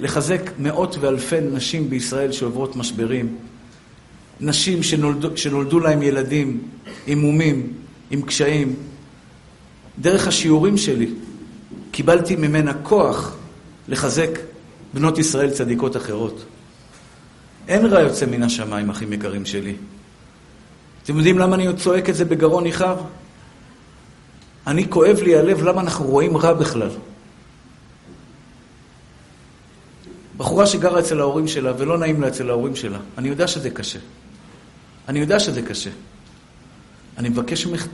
[0.00, 3.36] לחזק מאות ואלפי נשים בישראל שעוברות משברים,
[4.40, 6.68] נשים שנולדו, שנולדו להם ילדים
[7.06, 7.72] עם מומים,
[8.10, 8.74] עם קשיים.
[9.98, 11.10] דרך השיעורים שלי
[11.90, 13.36] קיבלתי ממנה כוח
[13.88, 14.30] לחזק
[14.94, 16.44] בנות ישראל צדיקות אחרות.
[17.68, 19.74] אין רע יוצא מן השמיים, אחים יקרים שלי.
[21.02, 22.96] אתם יודעים למה אני צועק את זה בגרון ניחר?
[24.66, 26.90] אני כואב לי הלב למה אנחנו רואים רע בכלל.
[30.36, 33.98] בחורה שגרה אצל ההורים שלה ולא נעים לה אצל ההורים שלה, אני יודע שזה קשה.
[35.08, 35.90] אני יודע שזה קשה.
[37.18, 37.86] אני מבקש ממך,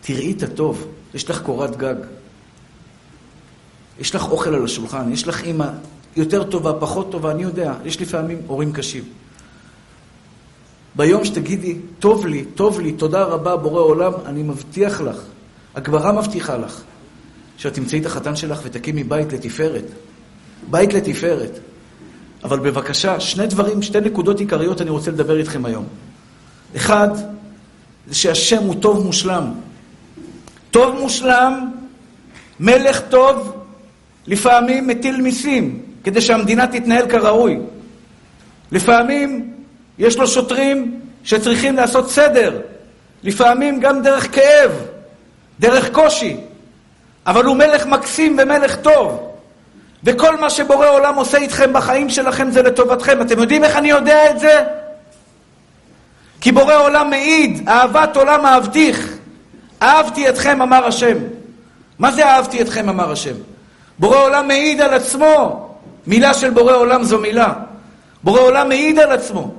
[0.00, 0.86] תראי את הטוב.
[1.14, 1.94] יש לך קורת גג.
[4.00, 5.68] יש לך אוכל על השולחן, יש לך אימא
[6.16, 7.74] יותר טובה, פחות טובה, אני יודע.
[7.84, 9.04] יש לפעמים הורים קשים.
[10.96, 15.16] ביום שתגידי, טוב לי, טוב לי, תודה רבה, בורא עולם, אני מבטיח לך,
[15.74, 16.80] הגמרא מבטיחה לך,
[17.56, 19.84] שאת תמצאי את החתן שלך ותקימי בית לתפארת.
[20.70, 21.58] בית לתפארת.
[22.44, 25.84] אבל בבקשה, שני דברים, שתי נקודות עיקריות אני רוצה לדבר איתכם היום.
[26.76, 27.08] אחד,
[28.06, 29.52] זה שהשם הוא טוב מושלם.
[30.70, 31.70] טוב מושלם,
[32.60, 33.56] מלך טוב,
[34.26, 37.58] לפעמים מטיל מיסים, כדי שהמדינה תתנהל כראוי.
[38.72, 39.52] לפעמים
[39.98, 42.60] יש לו שוטרים שצריכים לעשות סדר,
[43.22, 44.70] לפעמים גם דרך כאב,
[45.60, 46.36] דרך קושי,
[47.26, 49.30] אבל הוא מלך מקסים ומלך טוב.
[50.04, 53.22] וכל מה שבורא עולם עושה איתכם בחיים שלכם זה לטובתכם.
[53.22, 54.64] אתם יודעים איך אני יודע את זה?
[56.40, 59.16] כי בורא עולם מעיד, אהבת עולם אהבתיך.
[59.82, 61.16] אהבתי אתכם, אמר השם.
[61.98, 63.34] מה זה אהבתי אתכם, אמר השם?
[63.98, 65.66] בורא עולם מעיד על עצמו.
[66.06, 67.52] מילה של בורא עולם זו מילה.
[68.22, 69.50] בורא עולם מעיד על עצמו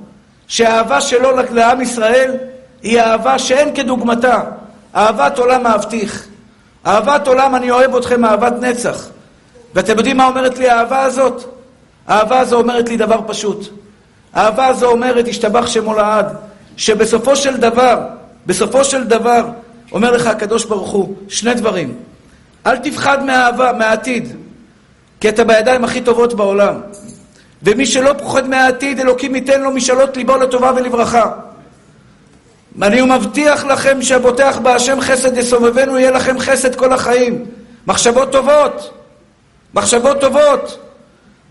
[0.48, 2.38] שהאהבה שלו לעם ישראל
[2.82, 4.42] היא אהבה שאין כדוגמתה.
[4.96, 6.28] אהבת עולם אהבתיך.
[6.86, 9.08] אהבת עולם, אני אוהב אתכם אהבת נצח.
[9.76, 11.44] ואתם יודעים מה אומרת לי האהבה הזאת?
[12.08, 13.68] האהבה הזו אומרת לי דבר פשוט.
[14.34, 16.36] האהבה הזו אומרת, השתבח שמו לעד,
[16.82, 18.00] שבסופו של דבר,
[18.46, 19.46] בסופו של דבר,
[19.92, 21.96] אומר לך הקדוש ברוך הוא, שני דברים.
[22.66, 24.36] אל תפחד מהאהבה, מהעתיד,
[25.20, 26.76] כי אתה בידיים הכי טובות בעולם.
[27.64, 31.32] ומי שלא פוחד מהעתיד, אלוקים ייתן לו משאלות ליבו לטובה ולברכה.
[32.82, 37.46] אני מבטיח לכם שהבוטח בהשם חסד יסובבנו, יהיה לכם חסד כל החיים.
[37.88, 38.94] מחשבות טובות.
[39.74, 40.80] מחשבות טובות,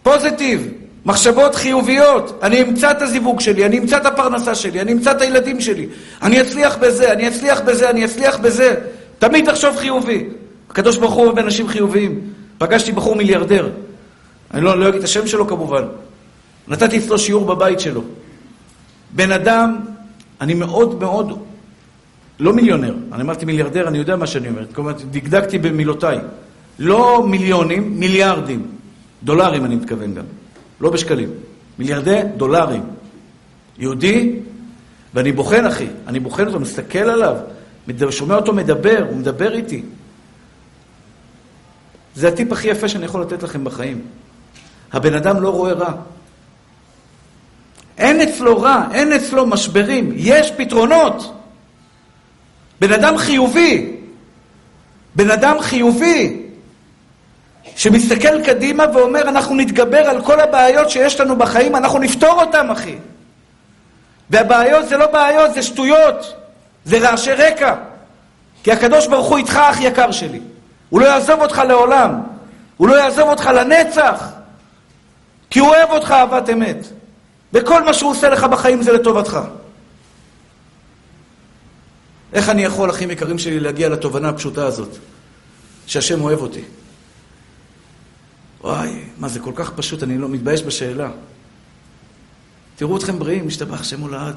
[0.02, 0.68] פוזיטיב,
[1.06, 2.38] מחשבות חיוביות.
[2.42, 5.86] אני אמצא את הזיווג שלי, אני אמצא את הפרנסה שלי, אני אמצא את הילדים שלי.
[6.22, 8.74] אני אצליח בזה, אני אצליח בזה, אני אצליח בזה.
[9.18, 10.28] תמיד תחשוב חיובי.
[10.70, 12.20] הקדוש ברוך הוא אוהב אנשים חיוביים.
[12.58, 13.70] פגשתי בחור מיליארדר.
[14.54, 15.84] אני לא, לא אגיד את השם שלו כמובן.
[16.68, 18.02] נתתי אצלו שיעור בבית שלו.
[19.10, 19.76] בן אדם,
[20.40, 21.38] אני מאוד מאוד,
[22.40, 24.64] לא מיליונר, אני אמרתי מיליארדר, אני יודע מה שאני אומר.
[24.74, 26.18] כלומר, דקדקתי במילותיי.
[26.78, 28.66] לא מיליונים, מיליארדים.
[29.22, 30.24] דולרים אני מתכוון גם,
[30.80, 31.30] לא בשקלים.
[31.78, 32.82] מיליארדי דולרים.
[33.78, 34.36] יהודי,
[35.14, 37.36] ואני בוחן, אחי, אני בוחן אותו, מסתכל עליו,
[38.10, 39.82] שומע אותו מדבר, הוא מדבר איתי.
[42.14, 44.00] זה הטיפ הכי יפה שאני יכול לתת לכם בחיים.
[44.92, 45.92] הבן אדם לא רואה רע.
[47.98, 51.34] אין אצלו רע, אין אצלו משברים, יש פתרונות.
[52.80, 53.96] בן אדם חיובי,
[55.14, 56.42] בן אדם חיובי,
[57.80, 62.96] שמסתכל קדימה ואומר, אנחנו נתגבר על כל הבעיות שיש לנו בחיים, אנחנו נפתור אותן, אחי.
[64.30, 66.34] והבעיות זה לא בעיות, זה שטויות,
[66.84, 67.74] זה רעשי רקע.
[68.62, 70.40] כי הקדוש ברוך הוא איתך, אח יקר שלי.
[70.90, 72.20] הוא לא יעזוב אותך לעולם.
[72.76, 74.28] הוא לא יעזוב אותך לנצח.
[75.50, 76.86] כי הוא אוהב אותך אהבת אמת.
[77.52, 79.38] וכל מה שהוא עושה לך בחיים זה לטובתך.
[82.32, 84.96] איך אני יכול, אחים יקרים שלי, להגיע לתובנה הפשוטה הזאת?
[85.86, 86.62] שהשם אוהב אותי.
[88.61, 91.11] וואי, מה זה כל כך פשוט, אני לא מתבייש בשאלה.
[92.77, 94.35] תראו אתכם בריאים, משתבח שם ולעד.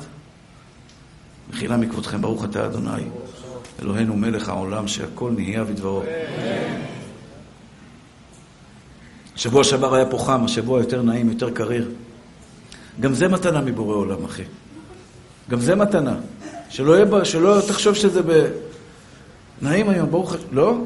[1.50, 3.04] מחילה מכבודכם, ברוך אתה אדוני.
[3.82, 6.04] אלוהינו מלך העולם שהכל נהיה בדברו.
[9.36, 11.92] שבוע שעבר היה פה חם, השבוע יותר נעים, יותר קריר.
[13.00, 14.44] גם זה מתנה מבורא עולם, אחי.
[15.50, 16.16] גם זה מתנה.
[16.70, 18.48] שלא, יהיה, שלא תחשוב שזה ב...
[19.62, 20.44] נעים היום, ברוך השם.
[20.52, 20.78] לא?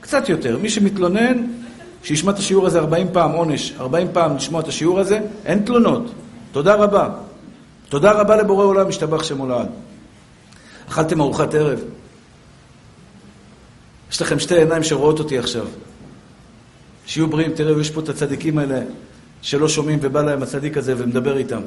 [0.00, 0.58] קצת יותר.
[0.58, 1.59] מי שמתלונן,
[2.02, 6.12] שישמע את השיעור הזה 40 פעם עונש, 40 פעם לשמוע את השיעור הזה, אין תלונות.
[6.52, 7.08] תודה רבה.
[7.88, 9.68] תודה רבה לבורא עולם, משתבח שמו לעד.
[10.88, 11.80] אכלתם ארוחת ערב?
[14.10, 15.66] יש לכם שתי עיניים שרואות אותי עכשיו.
[17.06, 18.80] שיהיו בריאים, תראו, יש פה את הצדיקים האלה
[19.42, 21.60] שלא שומעים ובא להם הצדיק הזה ומדבר איתם.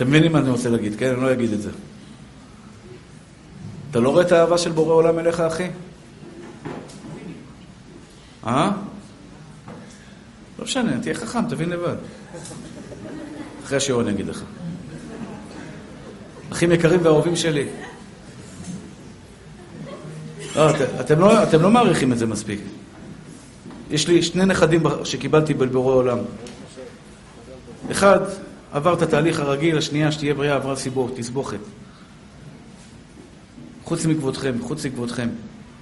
[0.00, 1.12] אתם מבינים מה אני רוצה להגיד, כן?
[1.12, 1.70] אני לא אגיד את זה.
[3.90, 5.68] אתה לא רואה את האהבה של בורא עולם אליך, אחי?
[8.46, 8.70] אה?
[10.58, 11.94] לא משנה, תהיה חכם, תבין לבד.
[13.64, 14.42] אחרי השיעור אני אגיד לך.
[16.52, 17.68] אחים יקרים ואהובים שלי.
[20.56, 22.60] לא, את, אתם, לא, אתם לא מעריכים את זה מספיק.
[23.90, 26.18] יש לי שני נכדים שקיבלתי בבורא עולם.
[27.90, 28.20] אחד
[28.72, 31.58] עבר את התהליך הרגיל, השנייה, שתהיה בריאה, עברה סיבור, תסבוכת.
[33.84, 35.28] חוץ מכבודכם, חוץ מכבודכם.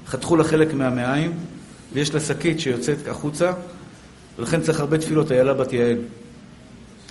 [0.07, 1.33] חתכו לה חלק מהמעיים,
[1.93, 3.53] ויש לה שקית שיוצאת החוצה,
[4.39, 5.99] ולכן צריך הרבה תפילות, איילה בת יעל.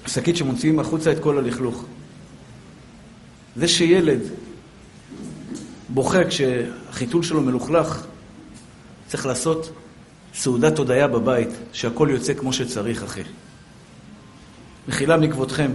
[0.08, 1.86] שקית שמוציאים החוצה את כל הלכלוך.
[3.56, 4.20] זה שילד
[5.90, 8.06] בוכה כשהחיתול שלו מלוכלך,
[9.08, 9.72] צריך לעשות
[10.34, 13.22] סעודת הודיה בבית, שהכל יוצא כמו שצריך, אחי.
[14.88, 15.72] מחילה מכבודכם.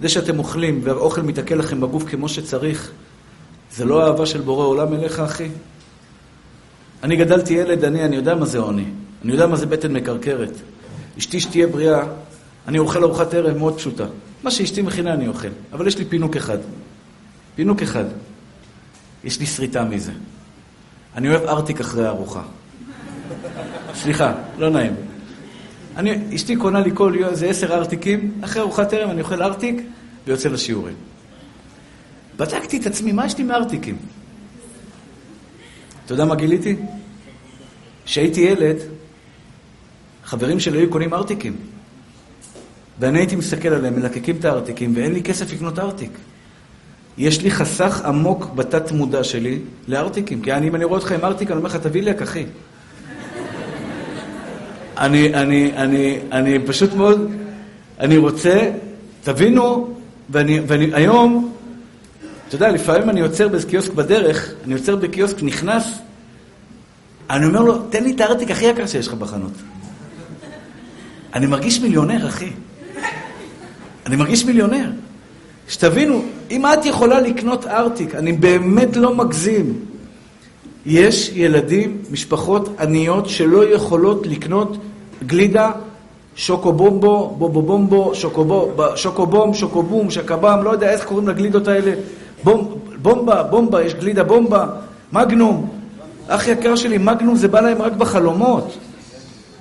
[0.00, 2.90] זה שאתם אוכלים והאוכל מתעכל לכם בגוף כמו שצריך,
[3.72, 5.48] זה לא אהבה של בורא עולם אליך, אחי?
[7.02, 8.84] אני גדלתי ילד עני, אני יודע מה זה עוני.
[9.24, 10.52] אני יודע מה זה בטן מקרקרת.
[11.18, 12.02] אשתי שתהיה בריאה,
[12.68, 14.04] אני אוכל ארוחת ערב מאוד פשוטה.
[14.42, 16.58] מה שאשתי מכינה אני אוכל, אבל יש לי פינוק אחד.
[17.54, 18.04] פינוק אחד.
[19.24, 20.12] יש לי שריטה מזה.
[21.16, 22.42] אני אוהב ארטיק אחרי הארוחה.
[23.94, 25.09] סליחה, לא נעים.
[26.00, 29.76] אני, אשתי קונה לי כל יום איזה עשר ארטיקים, אחרי ארוחת ערב אני אוכל ארטיק
[30.26, 30.94] ויוצא לשיעורים.
[32.36, 33.96] בדקתי את עצמי, מה יש לי מארטיקים?
[36.04, 36.76] אתה יודע מה גיליתי?
[38.04, 38.76] כשהייתי ילד,
[40.24, 41.56] חברים שלי היו קונים ארטיקים.
[42.98, 46.10] ואני הייתי מסתכל עליהם, מלקקים את הארטיקים, ואין לי כסף לקנות ארטיק.
[47.18, 49.58] יש לי חסך עמוק בתת מודע שלי
[49.88, 50.42] לארטיקים.
[50.42, 52.44] כי אני, אם אני רואה אותך עם ארטיק, אני אומר לך, תביא לי אחי.
[55.00, 57.30] אני, אני, אני, אני פשוט מאוד,
[58.00, 58.70] אני רוצה,
[59.22, 59.94] תבינו,
[60.30, 61.52] ואני, ואני היום,
[62.48, 65.84] אתה יודע, לפעמים אני עוצר באיזה קיוסק בדרך, אני עוצר בקיוסק, נכנס,
[67.30, 69.52] אני אומר לו, תן לי את הארטיק הכי יקר שיש לך בחנות.
[71.34, 72.50] אני מרגיש מיליונר, אחי.
[74.06, 74.90] אני מרגיש מיליונר.
[75.68, 79.84] שתבינו, אם את יכולה לקנות ארטיק, אני באמת לא מגזים.
[80.86, 84.76] יש ילדים, משפחות עניות שלא יכולות לקנות
[85.26, 85.70] גלידה,
[86.34, 88.12] שוקובומבו, בובובומבו,
[88.94, 91.92] שוקובום, שוקובום, שקבם, לא יודע איך קוראים לגלידות האלה.
[93.02, 94.66] בומבה, בומבה, יש גלידה בומבה,
[95.12, 95.68] מגנום.
[96.28, 98.78] אח יקר שלי, מגנום זה בא להם רק בחלומות.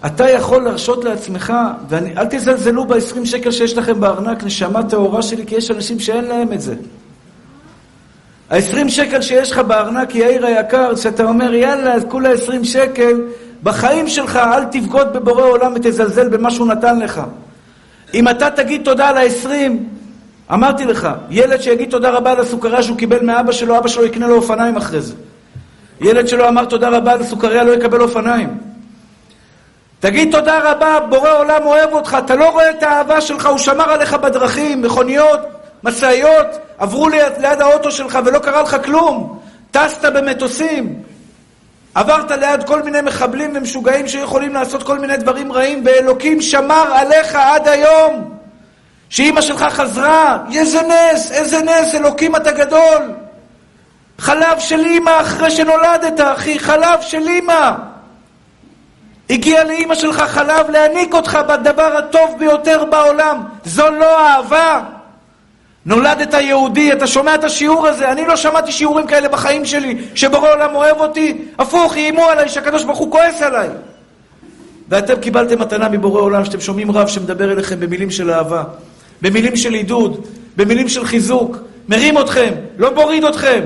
[0.06, 1.54] אתה יכול להרשות לעצמך,
[1.90, 6.54] ואל תזלזלו ב-20 שקל שיש לכם בארנק, נשמה טהורה שלי, כי יש אנשים שאין להם
[6.54, 6.76] את זה.
[8.50, 13.22] ה-20 שקל שיש לך בארנק, יאיר היקר, שאתה אומר, יאללה, אז כולה 20 שקל,
[13.64, 17.22] בחיים שלך אל תבגוד בבורא עולם ותזלזל במה שהוא נתן לך.
[18.14, 19.50] אם אתה תגיד תודה על ה-20,
[20.54, 24.28] אמרתי לך, ילד שיגיד תודה רבה על הסוכריה שהוא קיבל מאבא שלו, אבא שלו יקנה
[24.28, 25.14] לו אופניים אחרי זה.
[26.02, 28.58] ילד שלא אמר תודה רבה על הסוכריה לא יקבל אופניים.
[30.00, 33.90] תגיד תודה רבה, בורא עולם אוהב אותך, אתה לא רואה את האהבה שלך, הוא שמר
[33.92, 35.40] עליך בדרכים, מכוניות,
[35.84, 39.40] משאיות, עברו ליד, ליד האוטו שלך ולא קרה לך כלום.
[39.72, 41.04] טסת במטוסים,
[41.96, 47.36] עברת ליד כל מיני מחבלים ומשוגעים שיכולים לעשות כל מיני דברים רעים, ואלוקים שמר עליך
[47.36, 48.40] עד היום.
[49.10, 53.14] שאימא שלך חזרה, איזה נס, איזה נס, אלוקים אתה גדול.
[54.20, 57.72] חלב של אימא אחרי שנולדת, אחי, חלב של אימא.
[59.30, 63.44] הגיע לאימא שלך חלב להעניק אותך בדבר הטוב ביותר בעולם.
[63.66, 64.82] זו לא אהבה.
[65.86, 70.52] נולדת יהודי, אתה שומע את השיעור הזה, אני לא שמעתי שיעורים כאלה בחיים שלי, שבורא
[70.52, 73.70] עולם אוהב אותי, הפוך, איימו עליי, שהקדוש ברוך הוא כועס עליי.
[74.90, 78.64] ואתם קיבלתם מתנה מבורא עולם, שאתם שומעים רב שמדבר אליכם במילים של אהבה,
[79.22, 81.58] במילים של עידוד, במילים של חיזוק,
[81.90, 83.60] מרים אתכם, לא מוריד אתכם.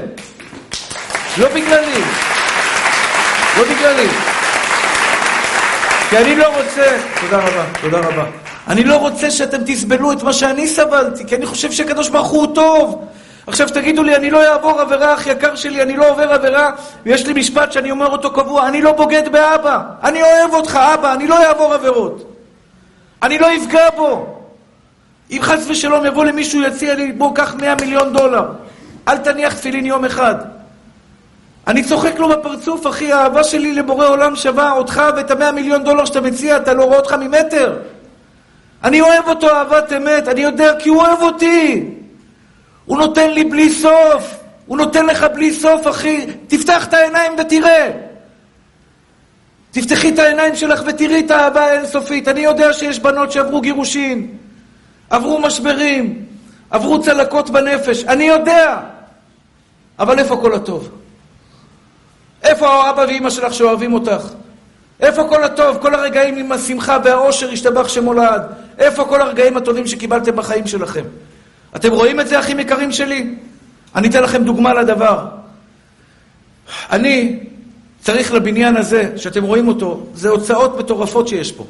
[1.37, 2.01] לא בגללי.
[3.57, 4.07] לא בגללי.
[6.09, 6.97] כי אני לא רוצה...
[7.21, 8.25] תודה רבה, תודה רבה.
[8.67, 12.47] אני לא רוצה שאתם תסבלו את מה שאני סבלתי, כי אני חושב שהקדוש ברוך הוא
[12.55, 13.07] טוב.
[13.47, 16.69] עכשיו תגידו לי, אני לא אעבור עבירה, אח יקר שלי, אני לא עובר עבירה,
[17.05, 21.13] ויש לי משפט שאני אומר אותו קבוע, אני לא בוגד באבא, אני אוהב אותך, אבא,
[21.13, 22.33] אני לא אעבור עבירות.
[23.23, 24.39] אני לא אפגע בו.
[25.31, 28.45] אם חס ושלום יבוא למישהו, יציע לי, בוא, קח 100 מיליון דולר.
[29.07, 30.35] אל תניח תפילין יום אחד.
[31.67, 36.05] אני צוחק לו בפרצוף, אחי, האהבה שלי לבורא עולם שווה אותך ואת המאה מיליון דולר
[36.05, 37.77] שאתה מציע, אתה לא רואה אותך ממטר.
[38.83, 41.85] אני אוהב אותו אהבת אמת, אני יודע כי הוא אוהב אותי.
[42.85, 44.39] הוא נותן לי בלי סוף.
[44.65, 46.25] הוא נותן לך בלי סוף, אחי.
[46.47, 47.91] תפתח את העיניים ותראה.
[49.71, 52.27] תפתחי את העיניים שלך ותראי את האהבה האינסופית.
[52.27, 54.37] אני יודע שיש בנות שעברו גירושים,
[55.09, 56.25] עברו משברים,
[56.69, 58.03] עברו צלקות בנפש.
[58.03, 58.79] אני יודע.
[59.99, 60.89] אבל איפה כל הטוב?
[62.43, 64.27] איפה האבא ואימא שלך שאוהבים אותך?
[64.99, 68.41] איפה כל הטוב, כל הרגעים עם השמחה והאושר השתבח שמולד?
[68.79, 71.03] איפה כל הרגעים הטובים שקיבלתם בחיים שלכם?
[71.75, 73.35] אתם רואים את זה, אחים יקרים שלי?
[73.95, 75.25] אני אתן לכם דוגמה לדבר.
[76.91, 77.39] אני
[78.01, 81.65] צריך לבניין הזה, שאתם רואים אותו, זה הוצאות מטורפות שיש פה.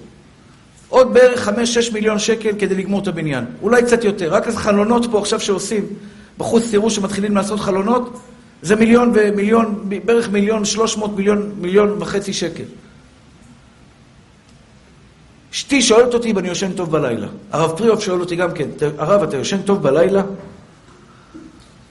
[0.89, 1.51] עוד בערך 5-6
[1.93, 3.45] מיליון שקל כדי לגמור את הבניין.
[3.61, 4.33] אולי קצת יותר.
[4.33, 5.85] רק אז חלונות פה עכשיו שעושים,
[6.37, 8.19] בחוץ תראו שמתחילים לעשות חלונות,
[8.61, 12.63] זה מיליון ומיליון, בערך מיליון שלוש מאות מיליון, מיליון וחצי שקל.
[15.53, 17.27] אשתי שואלת אותי אם אני יושן טוב בלילה.
[17.51, 20.23] הרב פריאוף שואל אותי גם כן, הרב, אתה יושן טוב בלילה?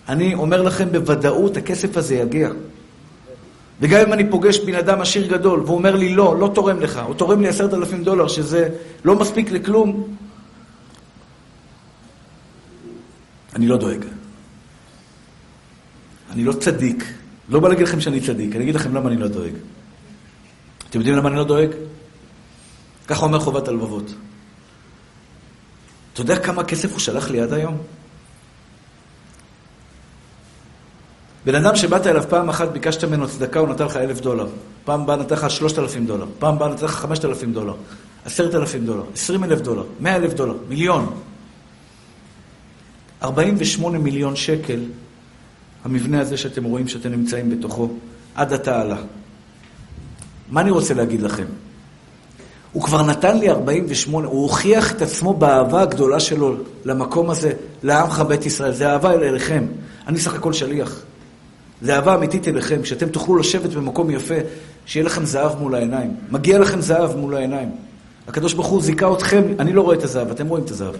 [0.08, 2.50] אני אומר לכם בוודאות, הכסף הזה יגיע.
[3.80, 7.00] וגם אם אני פוגש בן אדם עשיר גדול, והוא אומר לי, לא, לא תורם לך,
[7.06, 8.68] הוא תורם לי עשרת אלפים דולר, שזה
[9.04, 10.16] לא מספיק לכלום,
[13.56, 14.04] אני לא דואג.
[16.30, 17.04] אני לא צדיק.
[17.48, 19.52] לא בא להגיד לכם שאני צדיק, אני אגיד לכם למה אני לא דואג.
[20.90, 21.70] אתם יודעים למה אני לא דואג?
[23.06, 24.14] ככה אומר חובת הלבבות.
[26.12, 27.78] אתה יודע כמה כסף הוא שלח לי עד היום?
[31.44, 34.46] בן אדם שבאת אליו פעם אחת, ביקשת ממנו צדקה, הוא נתן לך אלף דולר.
[34.84, 36.26] פעם באה נתן לך שלושת אלפים דולר.
[36.38, 37.74] פעם באה נתן לך חמשת אלפים דולר.
[38.24, 39.04] עשרת אלפים דולר.
[39.14, 39.84] עשרים אלף דולר.
[40.00, 40.54] מאה אלף דולר.
[40.68, 41.20] מיליון.
[43.22, 44.80] ארבעים ושמונה מיליון שקל
[45.84, 47.90] המבנה הזה שאתם רואים שאתם נמצאים בתוכו,
[48.34, 48.96] עד התעלה.
[50.50, 51.46] מה אני רוצה להגיד לכם?
[52.72, 56.54] הוא כבר נתן לי 48, הוא הוכיח את עצמו באהבה הגדולה שלו
[56.84, 58.72] למקום הזה, לעמך בית ישראל.
[58.72, 59.66] זה אהבה אליכם.
[60.06, 61.00] אני סך הכל שליח.
[61.82, 64.34] זה אהבה אמיתית אליכם, שאתם תוכלו לשבת במקום יפה,
[64.86, 66.14] שיהיה לכם זהב מול העיניים.
[66.30, 67.70] מגיע לכם זהב מול העיניים.
[68.28, 70.94] הקדוש ברוך הוא זיכה אתכם, אני לא רואה את הזהב, אתם רואים את הזהב.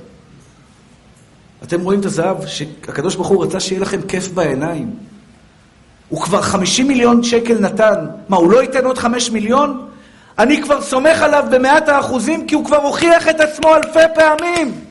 [1.62, 4.90] אתם רואים את הזהב שהקדוש ברוך הוא רצה שיהיה לכם כיף בעיניים.
[6.08, 8.06] הוא כבר 50 מיליון שקל נתן.
[8.28, 9.86] מה, הוא לא ייתן עוד 5 מיליון?
[10.38, 14.84] אני כבר סומך עליו במאת האחוזים כי הוא כבר הוכיח את עצמו אלפי פעמים.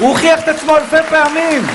[0.00, 1.66] הוא הוכיח את עצמו אלפי פעמים.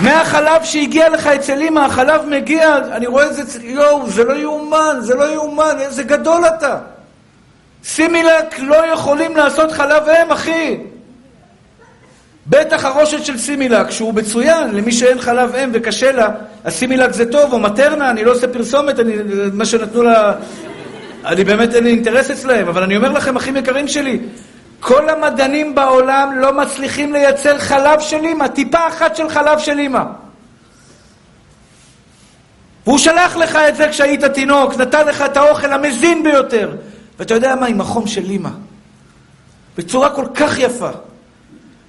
[0.00, 4.96] מהחלב שהגיע לך אצל אמא, החלב מגיע, אני רואה את זה, יואו, זה לא יאומן,
[5.00, 6.76] זה לא יאומן, איזה גדול אתה.
[7.84, 10.76] סימילק לא יכולים לעשות חלב אם, אחי.
[12.48, 16.28] בטח הרושת של סימילק, שהוא מצוין, למי שאין חלב אם וקשה לה,
[16.64, 19.12] אז זה טוב, או מטרנה, אני לא עושה פרסומת, אני,
[19.52, 20.32] מה שנתנו לה...
[21.24, 24.18] אני באמת אין לי אינטרס אצלהם, אבל אני אומר לכם, אחים יקרים שלי,
[24.80, 30.02] כל המדענים בעולם לא מצליחים לייצר חלב של אימא, טיפה אחת של חלב של אימא.
[32.86, 36.76] והוא שלח לך את זה כשהיית תינוק, נתן לך את האוכל המזין ביותר.
[37.18, 38.50] ואתה יודע מה, עם החום של אימא.
[39.78, 40.90] בצורה כל כך יפה,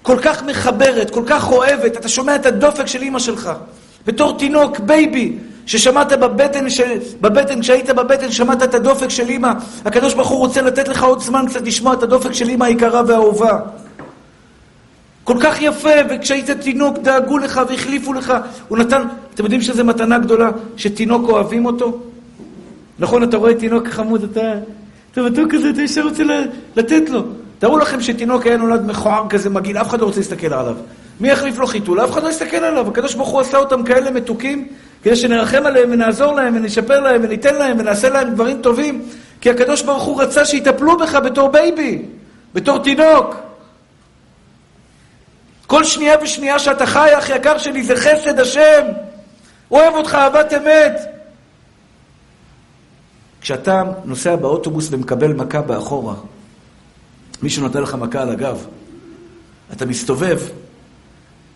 [0.01, 3.49] כל כך מחברת, כל כך אוהבת, אתה שומע את הדופק של אימא שלך.
[4.05, 6.81] בתור תינוק, baby, ששמעת בבטן, ש...
[7.21, 9.51] בבטן, כשהיית בבטן, שמעת את הדופק של אימא.
[9.85, 13.01] הקדוש ברוך הוא רוצה לתת לך עוד זמן קצת לשמוע את הדופק של אימא היקרה
[13.07, 13.59] והאהובה.
[15.23, 18.33] כל כך יפה, וכשהיית תינוק דאגו לך והחליפו לך.
[18.67, 19.01] הוא נתן,
[19.33, 21.99] אתם יודעים שזו מתנה גדולה, שתינוק אוהבים אותו?
[22.99, 24.53] נכון, אתה רואה תינוק חמוד, אתה...
[25.11, 26.24] אתה מתוק כזה, אתה ישר רוצה
[26.76, 27.24] לתת לו.
[27.60, 30.76] תארו לכם שתינוק היה נולד מכוער כזה מגעיל, אף אחד לא רוצה להסתכל עליו.
[31.20, 32.03] מי יחליף לו חיתול?
[32.03, 32.88] אף אחד לא יסתכל עליו.
[32.88, 34.68] הקדוש ברוך הוא עשה אותם כאלה מתוקים,
[35.03, 39.05] כדי שנרחם עליהם ונעזור להם ונשפר להם וניתן להם ונעשה להם דברים טובים,
[39.41, 42.01] כי הקדוש ברוך הוא רצה שיטפלו בך בתור baby,
[42.53, 43.36] בתור תינוק.
[45.68, 48.86] כל שנייה ושנייה שאתה חי, אח יקר שלי, זה חסד השם.
[49.72, 51.01] אוהב אותך אהבת אמת.
[53.41, 56.14] כשאתה נוסע באוטובוס ומקבל מכה באחורה,
[57.41, 58.65] מישהו נותן לך מכה על הגב,
[59.71, 60.39] אתה מסתובב,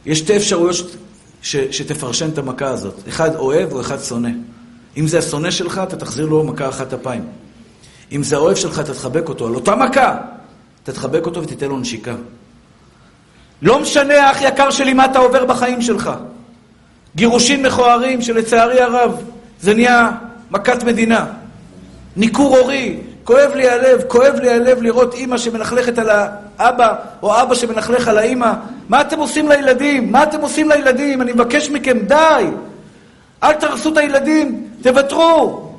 [0.05, 0.95] יש שתי אפשרויות
[1.41, 2.93] ש, שתפרשן את המכה הזאת.
[3.07, 4.29] אחד אוהב או אחד שונא.
[4.97, 7.23] אם זה השונא שלך, אתה תחזיר לו מכה אחת אפיים.
[8.11, 10.17] אם זה האוהב שלך, אתה תחבק אותו על אותה מכה.
[10.84, 12.15] אתה תחבק אותו ותיתן לו נשיקה.
[13.61, 16.11] לא משנה, אח יקר שלי, מה אתה עובר בחיים שלך.
[17.15, 19.21] גירושין מכוערים שלצערי הרב
[19.61, 20.11] זה נהיה
[20.51, 21.25] מכת מדינה.
[22.15, 27.55] ניכור הורי, כואב לי הלב, כואב לי הלב לראות אימא שמלכלכת על האבא, או אבא
[27.55, 28.53] שמלכלך על האימא.
[28.89, 30.11] מה אתם עושים לילדים?
[30.11, 31.21] מה אתם עושים לילדים?
[31.21, 32.45] אני מבקש מכם, די!
[33.43, 35.69] אל תרסו את הילדים, תוותרו!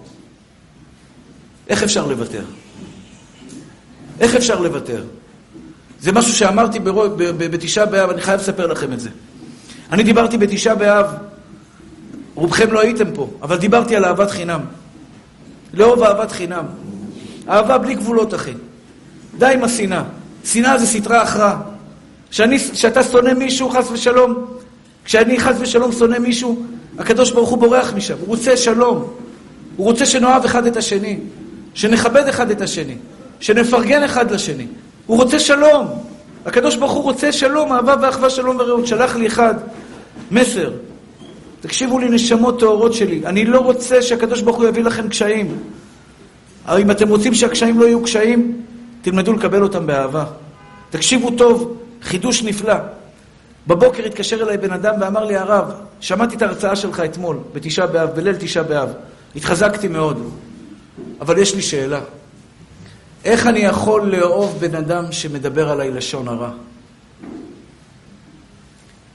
[1.68, 2.44] איך אפשר לוותר?
[4.20, 5.04] איך אפשר לוותר?
[6.00, 6.78] זה משהו שאמרתי
[7.38, 9.10] בתשעה באב, אני חייב לספר לכם את זה.
[9.92, 11.06] אני דיברתי בתשעה באב,
[12.34, 14.60] רובכם לא הייתם פה, אבל דיברתי על אהבת חינם.
[15.74, 16.64] לאהוב אהבת חינם.
[17.48, 18.52] אהבה בלי גבולות, אחי.
[19.38, 20.02] די עם השנאה.
[20.44, 21.60] שנאה זה סטרה הכרעה.
[22.72, 24.44] כשאתה שונא מישהו, חס ושלום,
[25.04, 26.62] כשאני חס ושלום שונא מישהו,
[26.98, 28.14] הקדוש ברוך הוא בורח משם.
[28.20, 29.04] הוא רוצה שלום.
[29.76, 31.18] הוא רוצה שנאהב אחד את השני.
[31.74, 32.96] שנכבד אחד את השני.
[33.40, 34.66] שנפרגן אחד לשני.
[35.06, 35.86] הוא רוצה שלום.
[36.46, 38.86] הקדוש ברוך הוא רוצה שלום, אהבה ואחווה, שלום ורעות.
[38.86, 39.54] שלח לי אחד
[40.30, 40.70] מסר.
[41.60, 43.22] תקשיבו לי, נשמות טהורות שלי.
[43.26, 45.56] אני לא רוצה שהקדוש ברוך הוא יביא לכם קשיים.
[46.66, 48.62] אבל אם אתם רוצים שהקשיים לא יהיו קשיים,
[49.02, 50.24] תלמדו לקבל אותם באהבה.
[50.90, 52.74] תקשיבו טוב, חידוש נפלא.
[53.66, 58.10] בבוקר התקשר אליי בן אדם ואמר לי, הרב, שמעתי את ההרצאה שלך אתמול, בתשעה באב,
[58.10, 58.88] בליל תשעה באב.
[59.36, 60.30] התחזקתי מאוד.
[61.20, 62.00] אבל יש לי שאלה.
[63.24, 66.50] איך אני יכול לאהוב בן אדם שמדבר עליי לשון הרע?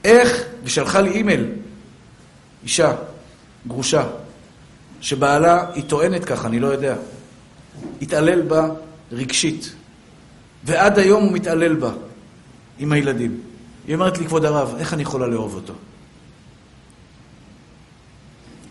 [0.04, 1.46] איך, ושלחה לי אימייל,
[2.62, 2.92] אישה,
[3.66, 4.06] גרושה,
[5.00, 6.94] שבעלה, היא טוענת ככה, אני לא יודע,
[8.02, 8.68] התעלל בה
[9.12, 9.72] רגשית,
[10.64, 11.92] ועד היום הוא מתעלל בה
[12.78, 13.40] עם הילדים.
[13.86, 15.72] היא אומרת לי, כבוד הרב, איך אני יכולה לאהוב אותו?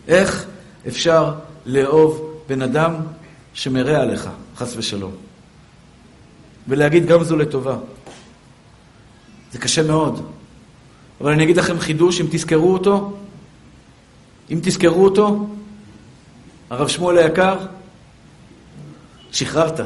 [0.08, 0.46] איך
[0.88, 1.34] אפשר
[1.66, 2.94] לאהוב בן אדם
[3.54, 5.12] שמרע עליך, חס ושלום?
[6.68, 7.76] ולהגיד גם זו לטובה.
[9.52, 10.26] זה קשה מאוד.
[11.20, 13.16] אבל אני אגיד לכם חידוש, אם תזכרו אותו,
[14.50, 15.46] אם תזכרו אותו,
[16.70, 17.56] הרב שמואל היקר,
[19.32, 19.80] שחררת.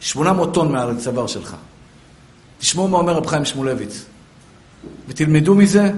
[0.00, 1.56] 800 טון מעל הצוואר שלך.
[2.58, 4.04] תשמעו מה אומר רב חיים שמואלביץ,
[5.08, 5.90] ותלמדו מזה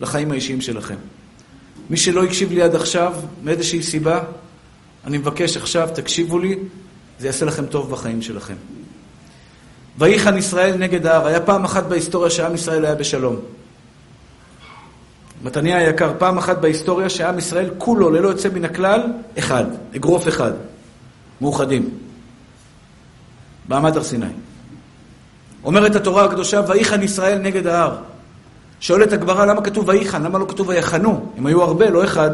[0.00, 0.96] לחיים האישיים שלכם.
[1.90, 4.20] מי שלא הקשיב לי עד עכשיו, מאיזושהי סיבה,
[5.04, 6.58] אני מבקש עכשיו, תקשיבו לי,
[7.18, 8.54] זה יעשה לכם טוב בחיים שלכם.
[9.98, 11.26] ויחן ישראל נגד ההר.
[11.26, 13.36] היה פעם אחת בהיסטוריה שעם ישראל היה בשלום.
[15.44, 19.00] מתניה היקר, פעם אחת בהיסטוריה שעם ישראל כולו, ללא יוצא מן הכלל,
[19.38, 19.64] אחד,
[19.96, 20.52] אגרוף אחד,
[21.42, 21.90] מאוחדים.
[23.68, 24.26] בעמד הר סיני.
[25.64, 27.96] אומרת התורה הקדושה, ויחן ישראל נגד ההר.
[28.80, 30.22] שואלת הגמרא, למה כתוב ויחן?
[30.22, 31.32] למה לא כתוב ויחנו?
[31.36, 32.30] הם היו הרבה, לא אחד.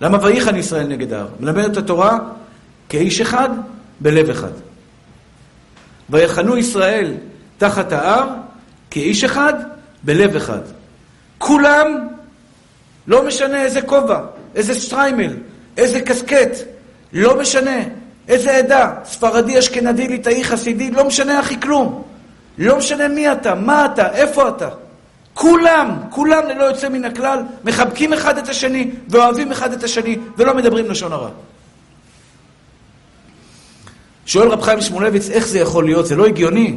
[0.00, 1.28] למה ויחן ישראל נגד ההר?
[1.40, 2.18] מלמדת התורה
[2.88, 3.48] כאיש אחד,
[4.00, 4.52] בלב אחד.
[6.10, 7.14] ויחנו ישראל
[7.58, 8.28] תחת ההר
[8.90, 9.54] כאיש אחד
[10.02, 10.62] בלב אחד.
[11.38, 12.08] כולם,
[13.06, 14.20] לא משנה איזה כובע,
[14.54, 15.32] איזה סטריימל,
[15.76, 16.56] איזה קסקט,
[17.12, 17.80] לא משנה
[18.28, 22.02] איזה עדה, ספרדי, אשכנדי, ליטאי, חסידי, לא משנה אחי כלום.
[22.58, 24.68] לא משנה מי אתה, מה אתה, איפה אתה.
[25.34, 30.54] כולם, כולם ללא יוצא מן הכלל, מחבקים אחד את השני ואוהבים אחד את השני ולא
[30.54, 31.30] מדברים לשון הרע.
[34.26, 36.06] שואל רב חיים שמואלביץ, איך זה יכול להיות?
[36.06, 36.76] זה לא הגיוני.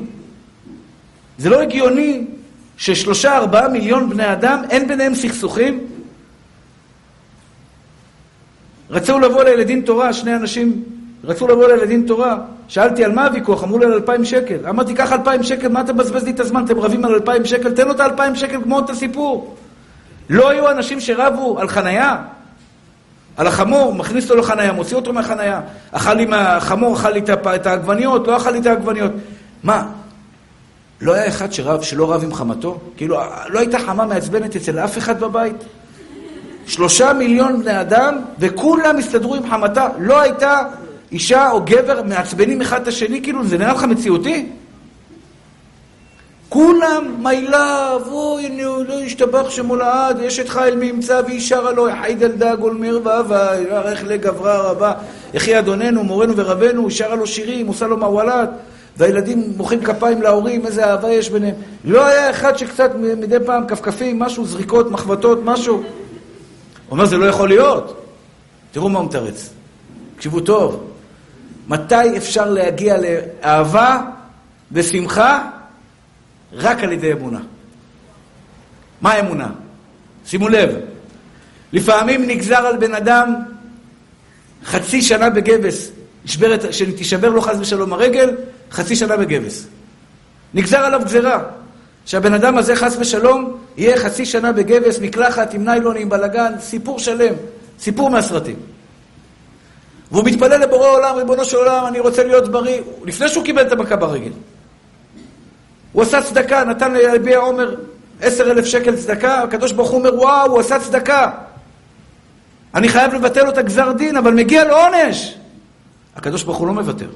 [1.38, 2.26] זה לא הגיוני
[2.78, 5.88] ששלושה, ארבעה מיליון בני אדם, אין ביניהם סכסוכים?
[8.90, 10.84] רצו לבוא לילדים תורה, שני אנשים
[11.24, 12.38] רצו לבוא לילדים תורה.
[12.68, 13.64] שאלתי, על מה הוויכוח?
[13.64, 14.68] אמרו לי על אלפיים שקל.
[14.70, 16.66] אמרתי, קח אלפיים שקל, מה אתה מבזבז לי את הזמן?
[16.66, 17.72] אתם רבים על אלפיים שקל?
[17.72, 19.56] תן לו את האלפיים שקל, גמור את הסיפור.
[20.30, 22.18] לא היו אנשים שרבו על חנייה?
[23.38, 25.62] על החמור, מכניס אותו לחנייה, מוציא אותו מהחנייה.
[25.92, 27.22] אכל לי מהחמור, אכל לי
[27.56, 29.12] את העגבניות, לא אכל לי את העגבניות.
[29.64, 29.88] מה?
[31.02, 32.78] לא היה אחד שרב, שלא רב עם חמתו?
[32.98, 35.56] כאילו, לא הייתה חמה מעצבנת אצל אף אחד בבית?
[36.68, 39.88] שלושה מיליון בני אדם, וכולם הסתדרו עם חמתה.
[40.00, 40.62] לא הייתה
[41.12, 44.46] אישה או גבר מעצבנים אחד את השני, כאילו, זה נראה לך מציאותי?
[46.50, 51.88] כולם, מי לב, אוי, נו, לא ישתבח שמו לעד, יש את חייל מימצא וישרה לו,
[52.02, 54.94] חייד אל דג ולמיר ואהבה, ירך לגברה רבה,
[55.34, 58.50] יחי אדוננו, מורנו ורבנו, שרה לו שירים, עושה לו מוולת,
[58.98, 61.56] והילדים מוחאים כפיים להורים, איזה אהבה יש ביניהם.
[61.86, 65.76] לא היה אחד שקצת מדי פעם כפכפים, משהו, זריקות, מחבטות, משהו.
[65.76, 65.84] הוא
[66.92, 68.06] אומר, זה לא יכול להיות.
[68.72, 69.50] תראו מה הוא מתרץ.
[70.16, 70.89] תקשיבו טוב.
[71.70, 74.02] מתי אפשר להגיע לאהבה
[74.72, 75.50] ושמחה?
[76.54, 77.40] רק על ידי אמונה.
[79.02, 79.50] מה האמונה?
[80.26, 80.76] שימו לב,
[81.74, 83.36] לפעמים נגזר על בן אדם
[84.66, 85.92] חצי שנה בגבס,
[86.72, 88.36] שתישבר לו חס ושלום הרגל,
[88.72, 89.68] חצי שנה בגבס.
[90.54, 91.44] נגזר עליו גזירה,
[92.06, 97.00] שהבן אדם הזה חס ושלום יהיה חצי שנה בגבס, מקלחת עם ניילון, עם בלאגן, סיפור
[97.00, 97.34] שלם,
[97.80, 98.56] סיפור מהסרטים.
[100.12, 103.72] והוא מתפלל לבורא עולם, ריבונו של עולם, אני רוצה להיות בריא, לפני שהוא קיבל את
[103.72, 104.32] המכה ברגל.
[105.92, 107.76] הוא עשה צדקה, נתן לבי העומר
[108.22, 111.32] עשר אלף שקל צדקה, הקדוש ברוך הוא אומר, וואו, הוא עשה צדקה.
[112.76, 115.36] אני חייב לבטל לו את הגזר דין, אבל מגיע לו עונש.
[116.16, 117.10] הקדוש ברוך הוא לא מוותר.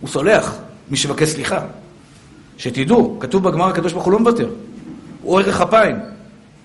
[0.00, 0.54] הוא סולח,
[0.90, 1.60] מי שבקש סליחה.
[2.58, 4.48] שתדעו, כתוב בגמר, הקדוש ברוך הוא לא מוותר.
[5.22, 5.96] הוא ערך אפיים.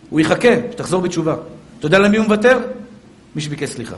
[0.09, 1.35] הוא יחכה, שתחזור בתשובה.
[1.79, 2.59] אתה יודע למי הוא מוותר?
[3.35, 3.95] מי שביקש סליחה.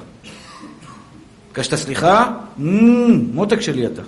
[1.57, 2.31] ביקשת סליחה?
[2.57, 4.01] מותק שלי אתה.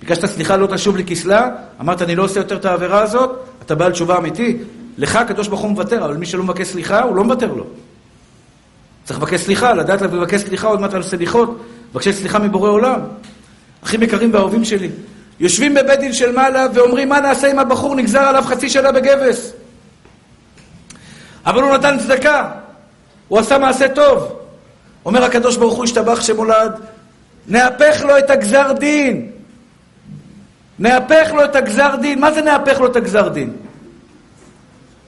[0.00, 1.50] ביקשת סליחה, לא תשוב לי כסלה,
[1.80, 3.30] אמרת, אני לא עושה יותר את העבירה הזאת,
[3.62, 4.56] אתה בעל תשובה אמיתי,
[4.98, 7.64] לך הקדוש ברוך הוא מוותר, אבל מי שלא מבקש סליחה, הוא לא מוותר לו.
[9.04, 11.60] צריך לבקש סליחה, לדעת לבקש סליחה, עוד מעט על סליחות,
[11.90, 13.00] לבקש סליחה מבורא עולם.
[13.84, 14.90] אחים יקרים ואהובים שלי,
[15.40, 19.52] יושבים בבית דין של מעלה ואומרים, מה נעשה אם הבחור נגזר עליו חצי שנה בגבס?
[21.46, 22.50] אבל הוא נתן צדקה,
[23.28, 24.43] הוא עשה מעשה טוב.
[25.04, 26.72] אומר הקדוש ברוך הוא, השתבח שמולד,
[27.48, 29.30] נהפך לו את הגזר דין.
[30.78, 32.20] נהפך לו את הגזר דין.
[32.20, 33.52] מה זה נהפך לו את הגזר דין?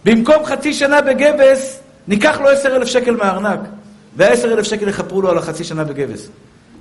[0.04, 3.60] במקום חצי שנה בגבס, ניקח לו עשר אלף שקל מהארנק,
[4.16, 6.28] והעשר אלף שקל יכפרו לו על החצי שנה בגבס.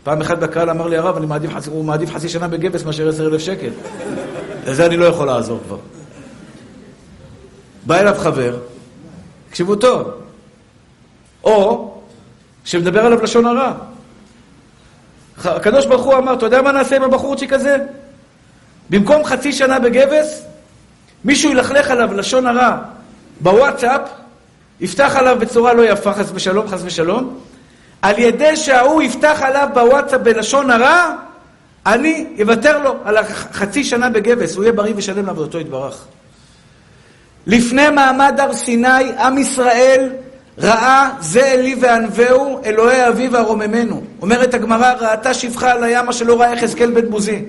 [0.04, 3.28] פעם אחת בקהל אמר לי הרב, אני מעדיף, הוא מעדיף חצי שנה בגבס מאשר עשר
[3.28, 3.70] אלף שקל.
[4.68, 5.78] לזה אני לא יכול לעזור כבר.
[7.86, 8.58] בא אליו חבר,
[9.50, 10.12] תקשיבו טוב,
[11.44, 11.95] או
[12.66, 13.74] שמדבר עליו לשון הרע.
[15.44, 17.78] הקדוש ברוך הוא אמר, אתה יודע מה נעשה עם הבחורצ'יק הזה?
[18.90, 20.42] במקום חצי שנה בגבס,
[21.26, 22.78] מישהו ילכלך עליו לשון הרע
[23.42, 24.02] בוואטסאפ,
[24.82, 27.40] יפתח עליו בצורה לא יפה, חס ושלום, חס ושלום,
[28.02, 31.16] על ידי שההוא יפתח עליו בוואטסאפ בלשון הרע,
[31.86, 36.06] אני אוותר לו על החצי שנה בגבס, הוא יהיה בריא ושלם לעבודתו יתברך.
[37.48, 40.10] לפני מעמד הר סיני, עם ישראל
[40.60, 44.04] ראה זה אלי וענווהו, אלוהי אביו וארוממנו.
[44.22, 47.42] אומרת הגמרא, ראתה שפחה על הים, מה שלא ראה יחזקאל בן בוזי.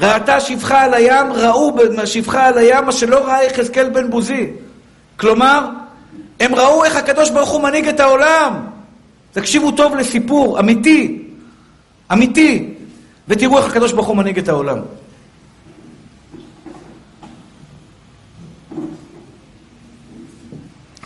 [0.00, 4.50] ראתה שפחה על הים, ראו שפחה על הים, מה שלא ראה יחזקאל בן בוזי.
[5.16, 5.68] כלומר,
[6.40, 8.54] הם ראו איך הקדוש ברוך הוא מנהיג את העולם.
[9.32, 11.22] תקשיבו טוב לסיפור אמיתי,
[12.12, 12.74] אמיתי,
[13.28, 14.78] ותראו איך הקדוש ברוך הוא מנהיג את העולם.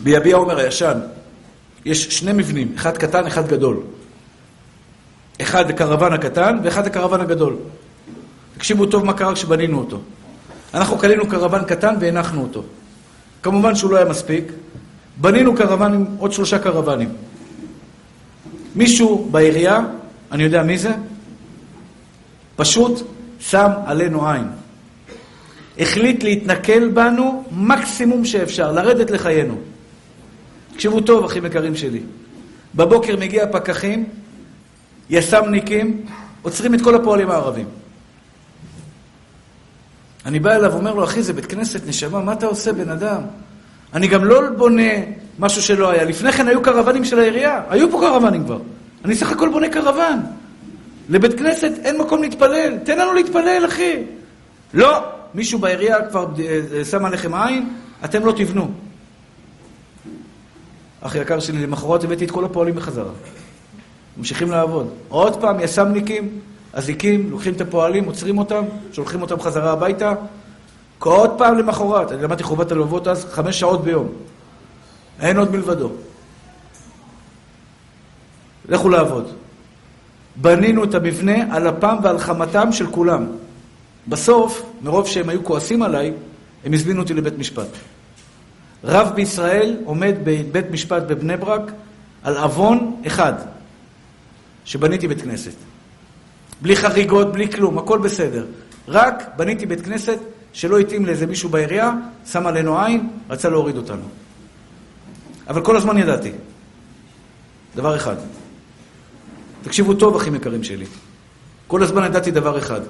[0.03, 0.99] ביביע עומר הישן
[1.85, 3.79] יש שני מבנים, אחד קטן, אחד גדול.
[5.41, 7.55] אחד הקרוון הקטן ואחד הקרוון הגדול.
[8.57, 9.99] תקשיבו טוב מה קרה כשבנינו אותו.
[10.73, 12.63] אנחנו קנינו קרוון קטן והנחנו אותו.
[13.43, 14.51] כמובן שהוא לא היה מספיק.
[15.17, 17.09] בנינו קרוון עם עוד שלושה קרוונים.
[18.75, 19.79] מישהו בעירייה,
[20.31, 20.91] אני יודע מי זה,
[22.55, 23.01] פשוט
[23.39, 24.47] שם עלינו עין.
[25.79, 29.57] החליט להתנכל בנו מקסימום שאפשר, לרדת לחיינו.
[30.73, 32.01] תקשיבו טוב, אחים יקרים שלי.
[32.75, 34.05] בבוקר מגיע פקחים,
[35.09, 36.05] יס"מניקים,
[36.41, 37.65] עוצרים את כל הפועלים הערבים.
[40.25, 43.21] אני בא אליו ואומר לו, אחי, זה בית כנסת, נשמה, מה אתה עושה, בן אדם?
[43.93, 44.91] אני גם לא בונה
[45.39, 46.03] משהו שלא היה.
[46.03, 48.59] לפני כן היו קרוונים של העירייה, היו פה קרוונים כבר.
[49.05, 50.19] אני סך הכל בונה קרוון.
[51.09, 54.03] לבית כנסת אין מקום להתפלל, תן לנו להתפלל, אחי.
[54.73, 55.03] לא,
[55.33, 57.69] מישהו בעירייה כבר אה, אה, שם עליכם עין,
[58.05, 58.71] אתם לא תבנו.
[61.05, 63.11] אח יקר שלי, למחרת הבאתי את כל הפועלים בחזרה.
[64.17, 64.89] ממשיכים לעבוד.
[65.09, 66.39] עוד פעם, יס"מניקים,
[66.73, 70.13] אזיקים, לוקחים את הפועלים, עוצרים אותם, שולחים אותם חזרה הביתה.
[70.99, 74.07] עוד פעם למחרת, אני למדתי חובת הלוות אז, חמש שעות ביום.
[75.19, 75.89] אין עוד מלבדו.
[78.69, 79.31] לכו לעבוד.
[80.35, 83.25] בנינו את המבנה על אפם ועל חמתם של כולם.
[84.07, 86.13] בסוף, מרוב שהם היו כועסים עליי,
[86.65, 87.67] הם הזמינו אותי לבית משפט.
[88.83, 91.71] רב בישראל עומד בבית משפט בבני ברק
[92.23, 93.33] על עוון אחד,
[94.65, 95.53] שבניתי בית כנסת.
[96.61, 98.45] בלי חריגות, בלי כלום, הכל בסדר.
[98.87, 100.19] רק בניתי בית כנסת
[100.53, 101.91] שלא התאים לאיזה מישהו בעירייה,
[102.31, 104.03] שם עלינו עין, רצה להוריד אותנו.
[105.47, 106.31] אבל כל הזמן ידעתי.
[107.75, 108.15] דבר אחד.
[109.63, 110.85] תקשיבו טוב, אחים יקרים שלי.
[111.67, 112.81] כל הזמן ידעתי דבר אחד,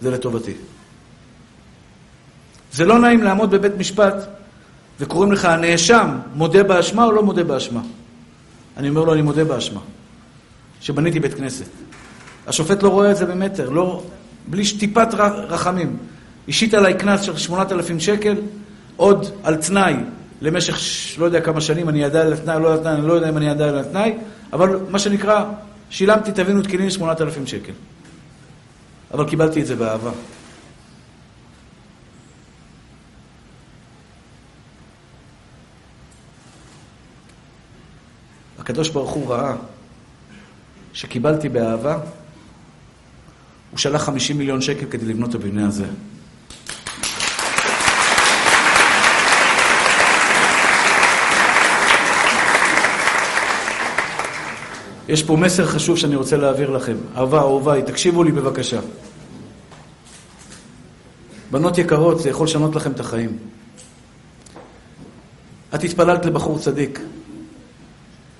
[0.00, 0.54] זה לטובתי.
[2.72, 4.14] זה לא נעים לעמוד בבית משפט
[5.00, 7.80] וקוראים לך הנאשם, מודה באשמה או לא מודה באשמה?
[8.76, 9.80] אני אומר לו, אני מודה באשמה.
[10.80, 11.64] שבניתי בית כנסת.
[12.46, 14.02] השופט לא רואה את זה במטר, לא,
[14.46, 15.08] בלי טיפת
[15.48, 15.96] רחמים.
[16.48, 18.34] השית עליי קנס של 8,000 שקל,
[18.96, 19.94] עוד על תנאי
[20.40, 21.18] למשך ש...
[21.18, 23.36] לא יודע כמה שנים, אני עדיין על התנאי, לא על התנאי, אני לא יודע אם
[23.36, 24.14] אני עדיין על התנאי,
[24.52, 25.44] אבל מה שנקרא,
[25.90, 27.72] שילמתי טבין ותקילין 8,000 שקל.
[29.14, 30.10] אבל קיבלתי את זה באהבה.
[38.66, 39.54] הקדוש ברוך הוא ראה
[40.92, 41.98] שקיבלתי באהבה,
[43.70, 45.84] הוא שלח 50 מיליון שקל כדי לבנות את הבניין הזה.
[55.08, 56.96] יש פה מסר חשוב שאני רוצה להעביר לכם.
[57.16, 58.80] אהבה, אהוביי, תקשיבו לי בבקשה.
[61.50, 63.38] בנות יקרות, זה יכול לשנות לכם את החיים.
[65.74, 67.00] את התפללת לבחור צדיק,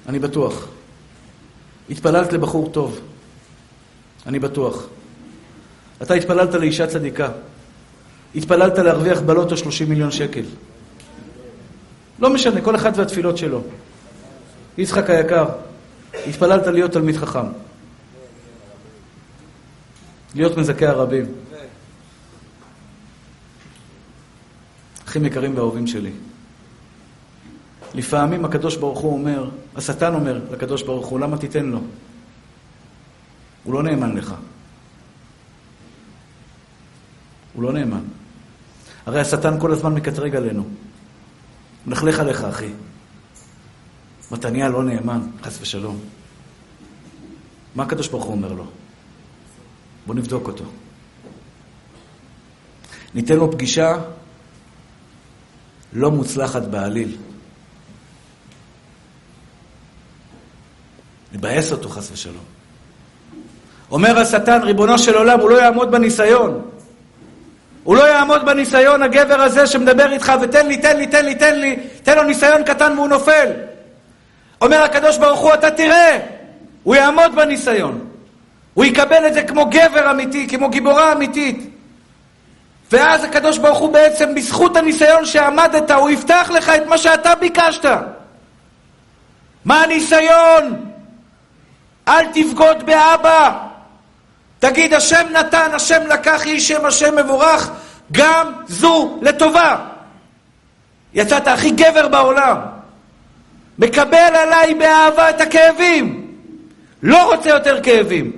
[0.08, 0.66] אני בטוח.
[1.90, 3.00] התפללת לבחור טוב,
[4.26, 4.82] אני בטוח.
[6.02, 7.28] אתה התפללת לאישה צדיקה.
[8.34, 10.44] התפללת להרוויח בלוטו 30 מיליון שקל.
[12.18, 13.62] לא משנה, כל אחד והתפילות שלו.
[14.78, 15.44] יצחק היקר,
[16.26, 17.46] התפללת להיות תלמיד חכם.
[20.34, 21.26] להיות מזכה הרבים.
[25.08, 26.10] אחים יקרים ואהובים שלי.
[27.94, 31.80] לפעמים הקדוש ברוך הוא אומר, השטן אומר לקדוש ברוך הוא, למה תיתן לו?
[33.64, 34.34] הוא לא נאמן לך.
[37.52, 38.02] הוא לא נאמן.
[39.06, 40.64] הרי השטן כל הזמן מקטרג עלינו.
[41.86, 42.70] מלכלך עליך, אחי.
[44.30, 45.98] מתניה לא נאמן, חס ושלום.
[47.74, 48.66] מה הקדוש ברוך הוא אומר לו?
[50.06, 50.64] בוא נבדוק אותו.
[53.14, 53.94] ניתן לו פגישה
[55.92, 57.16] לא מוצלחת בעליל.
[61.36, 62.44] נבאס אותו חס ושלום.
[63.90, 66.62] אומר השטן, ריבונו של עולם, הוא לא יעמוד בניסיון.
[67.84, 71.60] הוא לא יעמוד בניסיון, הגבר הזה שמדבר איתך, ותן לי, תן לי, תן לי, תן
[71.60, 73.50] לי, תן לו ניסיון קטן והוא נופל.
[74.60, 76.18] אומר הקדוש ברוך הוא, אתה תראה,
[76.82, 78.00] הוא יעמוד בניסיון.
[78.74, 81.70] הוא יקבל את זה כמו גבר אמיתי, כמו גיבורה אמיתית.
[82.92, 87.84] ואז הקדוש ברוך הוא בעצם, בזכות הניסיון שעמדת, הוא יפתח לך את מה שאתה ביקשת.
[89.64, 90.85] מה הניסיון?
[92.08, 93.58] אל תבגוד באבא.
[94.58, 97.70] תגיד, השם נתן, השם לקח, יהי שם השם מבורך,
[98.12, 99.76] גם זו לטובה.
[101.14, 102.56] יצאת הכי גבר בעולם.
[103.78, 106.32] מקבל עליי באהבה את הכאבים.
[107.02, 108.32] לא רוצה יותר כאבים.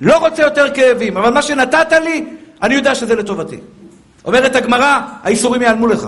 [0.00, 1.16] לא רוצה יותר כאבים.
[1.16, 2.24] אבל מה שנתת לי,
[2.62, 3.56] אני יודע שזה לטובתי.
[4.24, 6.06] אומרת הגמרא, האיסורים ייעלמו לך.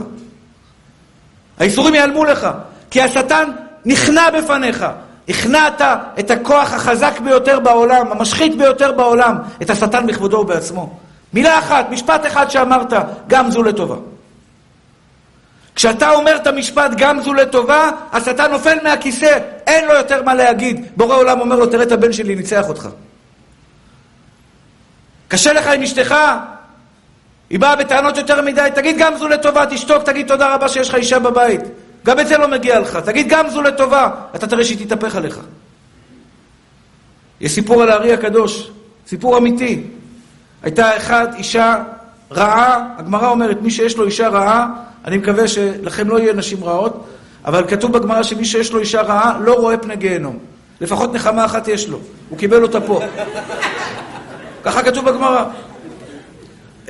[1.59, 2.49] האיסורים ייעלמו לך.
[2.91, 3.51] כי השטן
[3.85, 4.87] נכנע בפניך.
[5.29, 5.81] הכנעת
[6.19, 10.99] את הכוח החזק ביותר בעולם, המשחית ביותר בעולם, את השטן בכבודו ובעצמו.
[11.33, 12.93] מילה אחת, משפט אחד שאמרת,
[13.29, 13.97] גם זו לטובה.
[15.75, 20.87] כשאתה אומר את המשפט גם זו לטובה, השטן נופל מהכיסא, אין לו יותר מה להגיד.
[20.97, 22.89] בורא עולם אומר לו, תראה את הבן שלי, ניצח אותך.
[25.29, 26.15] קשה לך עם אשתך?
[27.51, 30.95] היא באה בטענות יותר מדי, תגיד גם זו לטובה, תשתוק, תגיד תודה רבה שיש לך
[30.95, 31.61] אישה בבית.
[32.05, 32.97] גם את זה לא מגיע לך.
[32.97, 35.41] תגיד גם זו לטובה, אתה תראה שהיא תתהפך עליך.
[37.41, 38.71] יש סיפור על הארי הקדוש,
[39.07, 39.83] סיפור אמיתי.
[40.63, 41.77] הייתה אחת אישה
[42.33, 44.67] רעה, הגמרא אומרת, מי שיש לו אישה רעה,
[45.05, 47.07] אני מקווה שלכם לא יהיה נשים רעות,
[47.45, 50.39] אבל כתוב בגמרא שמי שיש לו אישה רעה לא רואה פני גיהנום.
[50.81, 51.99] לפחות נחמה אחת יש לו,
[52.29, 53.01] הוא קיבל אותה פה.
[54.65, 55.45] ככה כתוב בגמרא.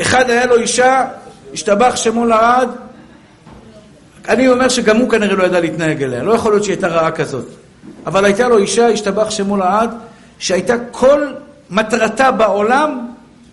[0.00, 1.04] אחד היה לו אישה,
[1.52, 2.68] השתבח שמו לעד,
[4.28, 7.10] אני אומר שגם הוא כנראה לא ידע להתנהג אליה, לא יכול להיות שהיא הייתה רעה
[7.10, 7.44] כזאת.
[8.06, 9.90] אבל הייתה לו אישה, השתבח שמו לעד,
[10.38, 11.26] שהייתה כל
[11.70, 13.06] מטרתה בעולם,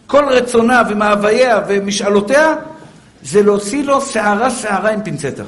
[0.08, 2.56] כל רצונה ומאווייה ומשאלותיה,
[3.24, 5.44] זה להוציא לו שערה שערה עם פינצטה.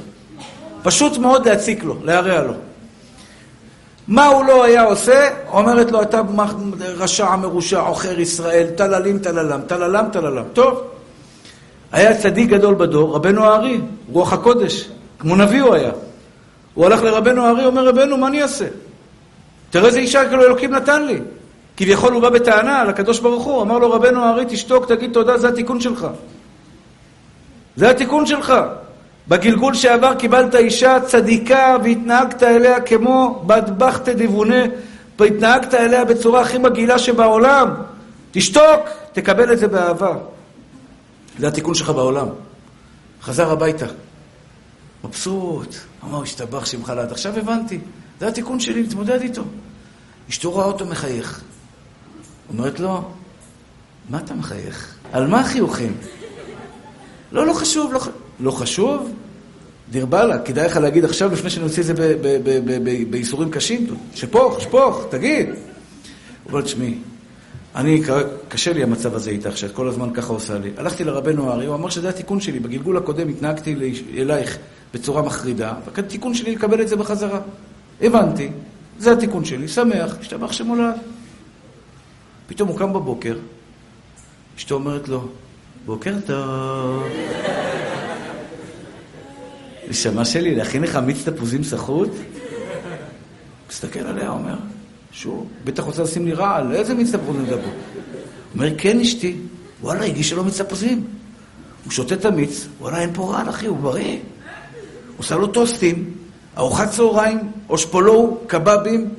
[0.84, 2.54] פשוט מאוד להציק לו, להרע לו.
[4.08, 5.30] מה הוא לא היה עושה?
[5.52, 6.22] אומרת לו, אתה
[6.80, 10.44] רשע, מרושע, עוכר ישראל, טללים, טללם, טללם, טללם.
[10.54, 10.82] טוב.
[11.92, 14.90] היה צדיק גדול בדור, רבנו הארי, רוח הקודש.
[15.20, 15.92] כמו נביא הוא היה.
[16.74, 18.66] הוא הלך לרבנו הארי, אומר, רבנו, מה אני אעשה?
[19.70, 21.20] תראה איזה אישה כאילו אלוקים נתן לי.
[21.78, 25.50] כביכול הוא בא בטענה לקדוש ברוך הוא, אמר לו רבנו הארי, תשתוק, תגיד תודה, זה
[25.50, 26.08] התיקון שלך.
[27.76, 28.54] זה התיקון שלך.
[29.28, 34.64] בגלגול שעבר קיבלת אישה צדיקה והתנהגת אליה כמו בדבחת דבונה,
[35.20, 37.70] והתנהגת אליה בצורה הכי מגעילה שבעולם.
[38.32, 40.16] תשתוק, תקבל את זה באהבה.
[41.40, 42.28] זה התיקון שלך בעולם.
[43.22, 43.86] חזר הביתה.
[45.04, 47.12] מבסוט, אמר, השתבח שמך לעד.
[47.12, 47.80] עכשיו הבנתי,
[48.20, 49.44] זה התיקון שלי, להתמודד איתו.
[50.30, 51.42] אשתו רואה אותו מחייך.
[52.50, 53.12] אומרת לו,
[54.10, 54.96] מה אתה מחייך?
[55.12, 55.98] על מה החיוכים?
[57.32, 58.00] לא, לא חשוב, לא,
[58.40, 59.10] לא חשוב.
[59.92, 61.94] דיר באללה, כדאי לך להגיד עכשיו, לפני שאני אוציא את זה
[63.10, 65.48] בייסורים קשים, שפוך, שפוך, תגיד.
[65.50, 65.56] הוא
[66.52, 66.98] אומר, תשמעי,
[67.76, 68.02] אני,
[68.50, 70.72] קשה לי המצב הזה איתך, שאת כל הזמן ככה עושה לי.
[70.78, 72.60] הלכתי לרבנו הארי, הוא אמר שזה התיקון שלי.
[72.60, 73.76] בגלגול הקודם התנהגתי
[74.18, 74.58] אלייך
[74.94, 77.40] בצורה מחרידה, והתיקון שלי לקבל את זה בחזרה.
[78.02, 78.50] הבנתי,
[79.00, 80.96] זה התיקון שלי, שמח, השתבח שמולד.
[82.48, 83.38] פתאום הוא קם בבוקר,
[84.58, 85.28] אשתו אומרת לו,
[85.86, 87.04] בוקר טוב.
[89.90, 92.10] נשמה שלי, להכין לך מיץ תפוזים סחוט?
[93.70, 94.56] מסתכל עליה, אומר,
[95.12, 97.70] שוב, בטח רוצה לשים לי רעל, איזה מיץ תפוזים זה פה?
[98.54, 99.36] אומר, כן אשתי,
[99.82, 101.08] וואלה, הגישה לו מיץ תפוזים.
[101.84, 104.18] הוא שותה את המיץ, וואלה, אין פה רעל, אחי, הוא בריא.
[105.18, 106.14] עושה לו טוסטים,
[106.58, 107.40] ארוחת צהריים,
[107.70, 109.10] אושפולו, קבבים,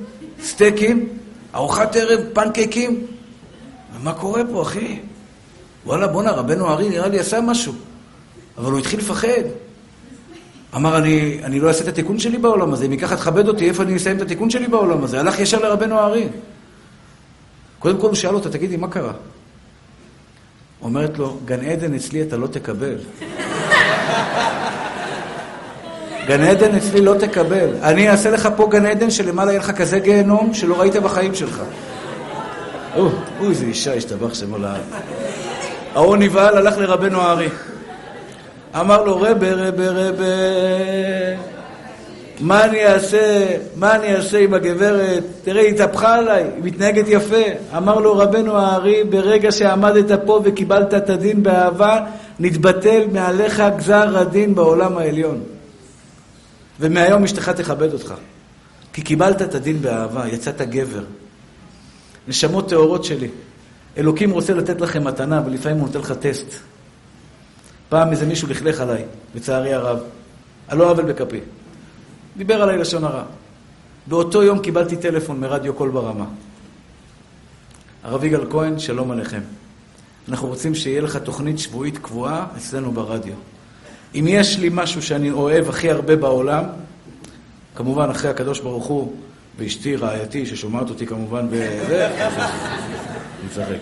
[0.43, 1.09] סטייקים,
[1.55, 3.05] ארוחת ערב, פנקייקים.
[4.03, 4.99] מה קורה פה, אחי?
[5.85, 7.73] וואלה, בואנה, רבנו הארי נראה לי עשה משהו.
[8.57, 9.43] אבל הוא התחיל לפחד.
[10.75, 13.83] אמר, אני, אני לא אעשה את התיקון שלי בעולם הזה, אם ייקח תכבד אותי, איפה
[13.83, 15.19] אני אסיים את התיקון שלי בעולם הזה?
[15.19, 16.27] הלך ישר לרבנו הארי.
[17.79, 19.13] קודם כל הוא שאל אותה, תגידי, מה קרה?
[20.81, 22.95] אומרת לו, גן עדן אצלי אתה לא תקבל.
[26.27, 27.69] גן עדן אצלי לא תקבל.
[27.83, 31.61] אני אעשה לך פה גן עדן שלמעלה יהיה לך כזה גיהנום שלא ראית בחיים שלך.
[32.95, 33.09] אוי,
[33.49, 34.81] איזה אישה השתבח שמו לעד.
[35.95, 37.49] ההוא נבהל, הלך לרבנו הארי.
[38.79, 40.25] אמר לו, רבה, רבה, רבה,
[42.39, 43.45] מה אני אעשה,
[43.75, 45.23] מה אני אעשה עם הגברת?
[45.43, 47.43] תראה, היא התהפכה עליי, היא מתנהגת יפה.
[47.77, 51.99] אמר לו רבנו הארי, ברגע שעמדת פה וקיבלת את הדין באהבה,
[52.39, 55.54] נתבטל מעליך גזר הדין בעולם העליון.
[56.79, 58.13] ומהיום אשתך תכבד אותך.
[58.93, 61.03] כי קיבלת את הדין באהבה, יצאת גבר.
[62.27, 63.29] נשמות טהורות שלי.
[63.97, 66.47] אלוקים רוצה לתת לכם מתנה, ולפעמים הוא נותן לך טסט.
[67.89, 69.05] פעם איזה מישהו לכלך עליי,
[69.35, 69.99] לצערי הרב,
[70.67, 71.39] על לא עוול בכפי.
[72.37, 73.23] דיבר עליי לשון הרע.
[74.07, 76.25] באותו יום קיבלתי טלפון מרדיו קול ברמה.
[78.03, 79.41] הרב יגאל כהן, שלום עליכם.
[80.29, 83.33] אנחנו רוצים שיהיה לך תוכנית שבועית קבועה אצלנו ברדיו.
[84.15, 86.63] אם יש לי משהו שאני אוהב הכי הרבה בעולם,
[87.75, 89.13] כמובן אחרי הקדוש ברוך הוא
[89.57, 92.07] ואשתי, רעייתי, ששומעת אותי כמובן בזה,
[93.41, 93.77] אני צוחק.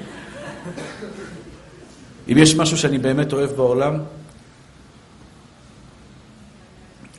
[2.32, 4.00] אם יש משהו שאני באמת אוהב בעולם,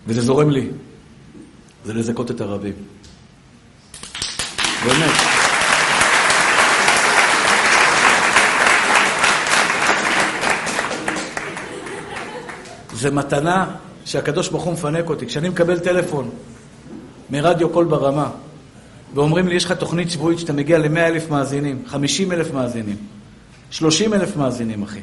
[0.07, 0.69] וזה זורם לי,
[1.85, 2.75] זה לזכות את הרבים.
[4.85, 5.44] באמת.
[12.95, 13.75] זה מתנה
[14.05, 15.27] שהקדוש ברוך הוא מפנק אותי.
[15.27, 16.31] כשאני מקבל טלפון
[17.31, 18.31] מרדיו קול ברמה,
[19.15, 22.97] ואומרים לי, יש לך תוכנית שבועית שאתה מגיע ל-100 אלף מאזינים, 50 אלף מאזינים.
[23.71, 25.01] 30 אלף מאזינים, אחי.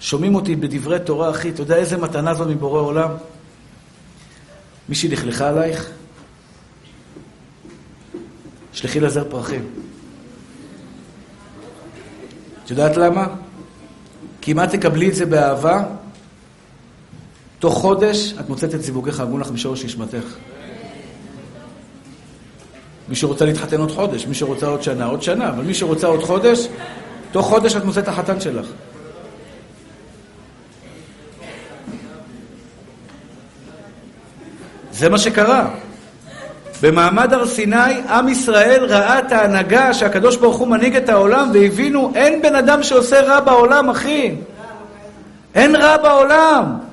[0.00, 3.10] שומעים אותי בדברי תורה, אחי, אתה יודע איזה מתנה זו מבורא עולם?
[4.88, 5.90] מישהי לכלכה עלייך?
[8.72, 9.64] שלחי לזר פרחים.
[12.64, 13.26] את יודעת למה?
[14.40, 15.84] כי אם את תקבלי את זה באהבה,
[17.62, 20.24] תוך חודש את מוצאת את זיווגך הגון לך משורש נשמתך.
[23.08, 26.22] מי שרוצה להתחתן עוד חודש, מי שרוצה עוד שנה, עוד שנה, אבל מי שרוצה עוד
[26.22, 26.68] חודש,
[27.32, 28.66] תוך חודש את מוצאת החתן שלך.
[34.92, 35.70] זה מה שקרה.
[36.82, 42.12] במעמד הר סיני, עם ישראל ראה את ההנהגה שהקדוש ברוך הוא מנהיג את העולם והבינו,
[42.14, 44.34] אין בן אדם שעושה רע בעולם, אחי.
[45.54, 46.91] אין רע בעולם.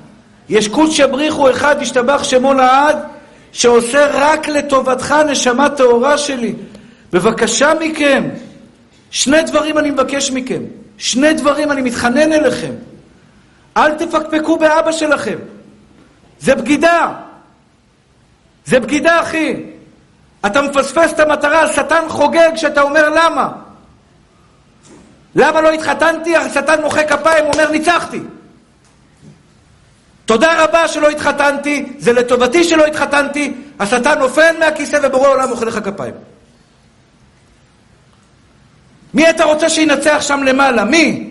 [0.50, 2.98] יש קודש יבריחו אחד, ישתבח שמו לעד,
[3.52, 6.54] שעושה רק לטובתך, נשמה טהורה שלי.
[7.14, 8.30] בבקשה מכם,
[9.12, 10.62] שני דברים אני מבקש מכם.
[10.98, 12.72] שני דברים אני מתחנן אליכם.
[13.78, 15.38] אל תפקפקו באבא שלכם.
[16.40, 17.14] זה בגידה.
[18.66, 19.56] זה בגידה, אחי.
[20.46, 23.50] אתה מפספס את המטרה, השטן חוגג כשאתה אומר למה.
[25.36, 26.36] למה לא התחתנתי?
[26.36, 28.20] השטן מוחא כפיים, אומר ניצחתי.
[30.30, 35.80] תודה רבה שלא התחתנתי, זה לטובתי שלא התחתנתי, השטן נופל מהכיסא ובורא עולם מוחא לך
[35.86, 36.14] כפיים.
[39.14, 40.84] מי אתה רוצה שינצח שם למעלה?
[40.84, 41.30] מי?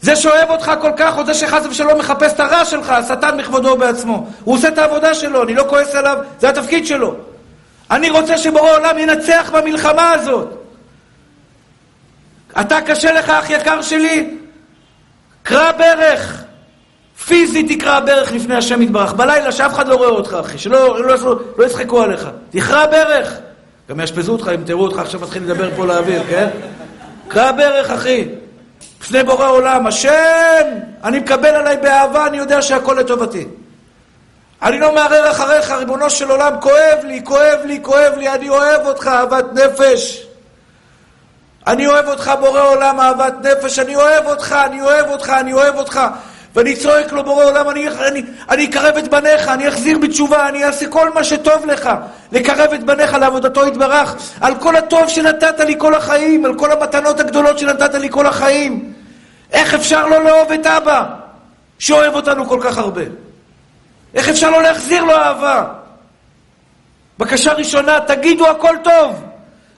[0.00, 3.76] זה שאוהב אותך כל כך, או זה שחס ושלום מחפש את הרע שלך, השטן מכבודו
[3.76, 4.26] בעצמו.
[4.44, 7.16] הוא עושה את העבודה שלו, אני לא כועס עליו, זה התפקיד שלו.
[7.90, 10.48] אני רוצה שבורא עולם ינצח במלחמה הזאת.
[12.60, 14.36] אתה קשה לך, אח יקר שלי?
[15.42, 16.49] קרא ברך.
[17.26, 19.12] פיזית תקרא ברך לפני השם יתברך.
[19.12, 20.58] בלילה שאף אחד לא רואה אותך, אחי.
[20.58, 22.28] שלא לא, לא, לא יצחקו עליך.
[22.50, 23.38] תקרא ברך.
[23.90, 26.48] גם יאשפזו אותך אם תראו אותך עכשיו מתחיל לדבר פה לאוויר, כן?
[27.28, 28.28] קרא ברך, אחי.
[29.00, 30.66] לפני בורא עולם, השם,
[31.04, 33.46] אני מקבל עליי באהבה, אני יודע שהכל לטובתי.
[34.62, 38.86] אני לא מערער אחריך, ריבונו של עולם, כואב לי, כואב לי, כואב לי, אני אוהב
[38.86, 40.26] אותך, אהבת נפש.
[41.66, 45.76] אני אוהב אותך, בורא עולם, אהבת נפש, אני אוהב אותך, אני אוהב אותך, אני אוהב
[45.76, 46.00] אותך.
[46.54, 50.64] ואני צועק לו, בורא עולם, אני, אני, אני אקרב את בניך, אני אחזיר בתשובה, אני
[50.64, 51.90] אעשה כל מה שטוב לך,
[52.32, 57.20] לקרב את בניך לעבודתו יתברך, על כל הטוב שנתת לי כל החיים, על כל המתנות
[57.20, 58.92] הגדולות שנתת לי כל החיים.
[59.52, 61.04] איך אפשר לא לאהוב את אבא,
[61.78, 63.02] שאוהב אותנו כל כך הרבה?
[64.14, 65.64] איך אפשר לא להחזיר לו אהבה?
[67.18, 69.24] בקשה ראשונה, תגידו הכל טוב,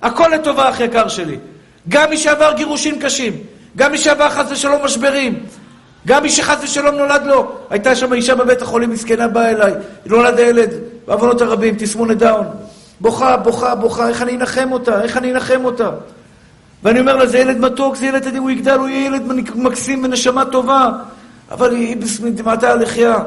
[0.03, 1.39] הכל לטובה, אח יקר שלי.
[1.89, 3.33] גם מי שעבר גירושים קשים,
[3.77, 5.43] גם מי שעבר חס ושלום משברים,
[6.07, 7.53] גם מי שחס ושלום נולד לו.
[7.71, 9.73] הייתה שם אישה בבית החולים, מסכנה, באה אליי,
[10.07, 10.71] נולד הילד,
[11.07, 12.47] בעוונות הרבים, תסמונת דאון.
[13.01, 15.03] בוכה, בוכה, בוכה, איך אני אנחם אותה?
[15.03, 15.91] איך אני אנחם אותה?
[16.83, 19.23] ואני אומר לה, זה ילד מתוק, זה ילד, הוא יגדל, הוא יהיה ילד
[19.55, 20.91] מקסים ונשמה טובה,
[21.51, 21.97] אבל היא
[22.35, 23.19] דמעתה הלחייה.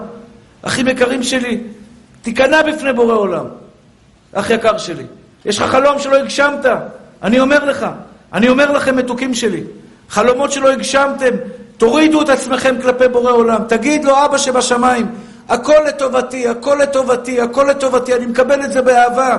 [0.61, 1.59] אחים יקרים שלי,
[2.21, 3.45] תיכנע בפני בורא עולם.
[4.33, 5.03] אח יקר שלי,
[5.45, 6.65] יש לך חלום שלא הגשמת,
[7.23, 7.85] אני אומר לך,
[8.33, 9.63] אני אומר לכם, מתוקים שלי,
[10.09, 11.35] חלומות שלא הגשמתם,
[11.77, 15.05] תורידו את עצמכם כלפי בורא עולם, תגיד לו, אבא שבשמיים,
[15.47, 19.37] הכל לטובתי, הכל לטובתי, הכל לטובתי, אני מקבל את זה באהבה.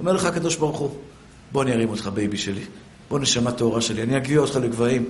[0.00, 0.90] אומר לך הקדוש ברוך הוא,
[1.52, 2.64] בוא אני ארים אותך, baby שלי,
[3.10, 5.04] בוא נשמה טהורה שלי, אני אגביה אותך לגבהים,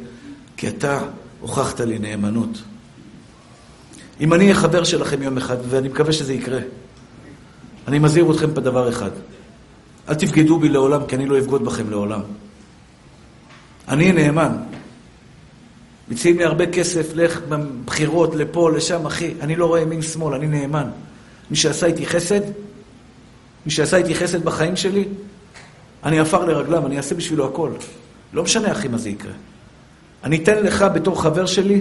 [0.57, 1.01] כי אתה
[1.41, 2.63] הוכחת לי נאמנות.
[4.21, 6.61] אם אני אהיה חבר שלכם יום אחד, ואני מקווה שזה יקרה,
[7.89, 9.11] אני מזהיר אתכם בדבר אחד,
[10.09, 12.21] אל תבגדו בי לעולם, כי אני לא אבגוד בכם לעולם.
[13.89, 14.57] אני נאמן.
[16.09, 19.35] מציעים לי הרבה כסף, לך בבחירות, לפה, לשם, אחי.
[19.41, 20.91] אני לא רואה ימין שמאל, אני נאמן.
[21.51, 22.41] מי שעשה איתי חסד,
[23.67, 25.05] מי שעשה איתי חסד בחיים שלי,
[26.05, 27.71] אני עפר לרגליו, אני אעשה בשבילו הכל.
[28.33, 29.33] לא משנה, אחי, מה זה יקרה.
[30.25, 31.81] אני אתן לך בתור חבר שלי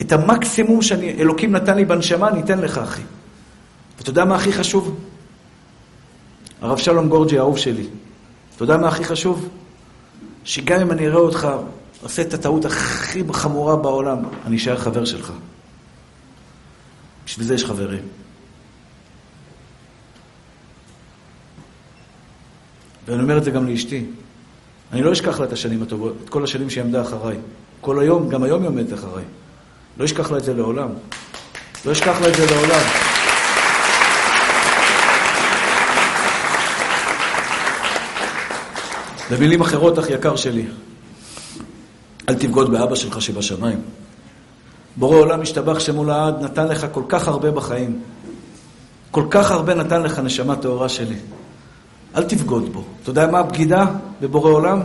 [0.00, 3.02] את המקסימום שאלוקים נתן לי בנשמה, אני אתן לך, אחי.
[3.98, 4.96] ואתה יודע מה הכי חשוב?
[6.60, 7.86] הרב שלום גורג'י, האהוב שלי.
[8.56, 9.48] אתה יודע מה הכי חשוב?
[10.44, 11.48] שגם אם אני אראה אותך
[12.02, 15.32] עושה את הטעות הכי חמורה בעולם, אני אשאר חבר שלך.
[17.26, 18.02] בשביל זה יש חברים.
[23.06, 24.04] ואני אומר את זה גם לאשתי.
[24.92, 27.36] אני לא אשכח לה את השנים הטובות, את כל השנים שהיא עמדה אחריי.
[27.80, 29.24] כל היום, גם היום היא עומדת אחריי.
[29.98, 30.88] לא אשכח לה את זה לעולם.
[31.84, 32.80] לא אשכח לה את זה לעולם.
[39.30, 40.66] במילים אחרות, אח יקר שלי,
[42.30, 43.80] אל תבגוד באבא שלך שבשמיים.
[44.96, 48.00] בורא עולם השתבח שמו לעד, נתן לך כל כך הרבה בחיים.
[49.10, 51.16] כל כך הרבה נתן לך נשמה טהורה שלי.
[52.16, 52.84] אל תבגוד בו.
[53.02, 53.86] אתה יודע מה הבגידה
[54.20, 54.80] בבורא עולם?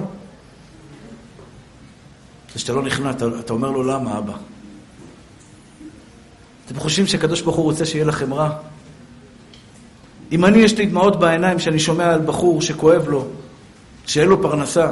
[2.53, 4.33] זה שאתה לא נכנע, אתה, אתה אומר לו למה, אבא?
[6.65, 8.49] אתם חושבים שהקדוש ברוך הוא רוצה שיהיה לכם רע?
[10.31, 13.25] אם אני, יש לי דמעות בעיניים שאני שומע על בחור שכואב לו,
[14.05, 14.91] שאין לו פרנסה,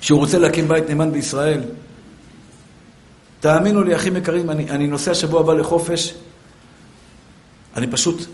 [0.00, 1.60] שהוא רוצה להקים בית נאמן בישראל.
[3.40, 6.14] תאמינו לי, אחים יקרים, אני, אני נוסע שבוע הבא לחופש,
[7.76, 8.26] אני פשוט,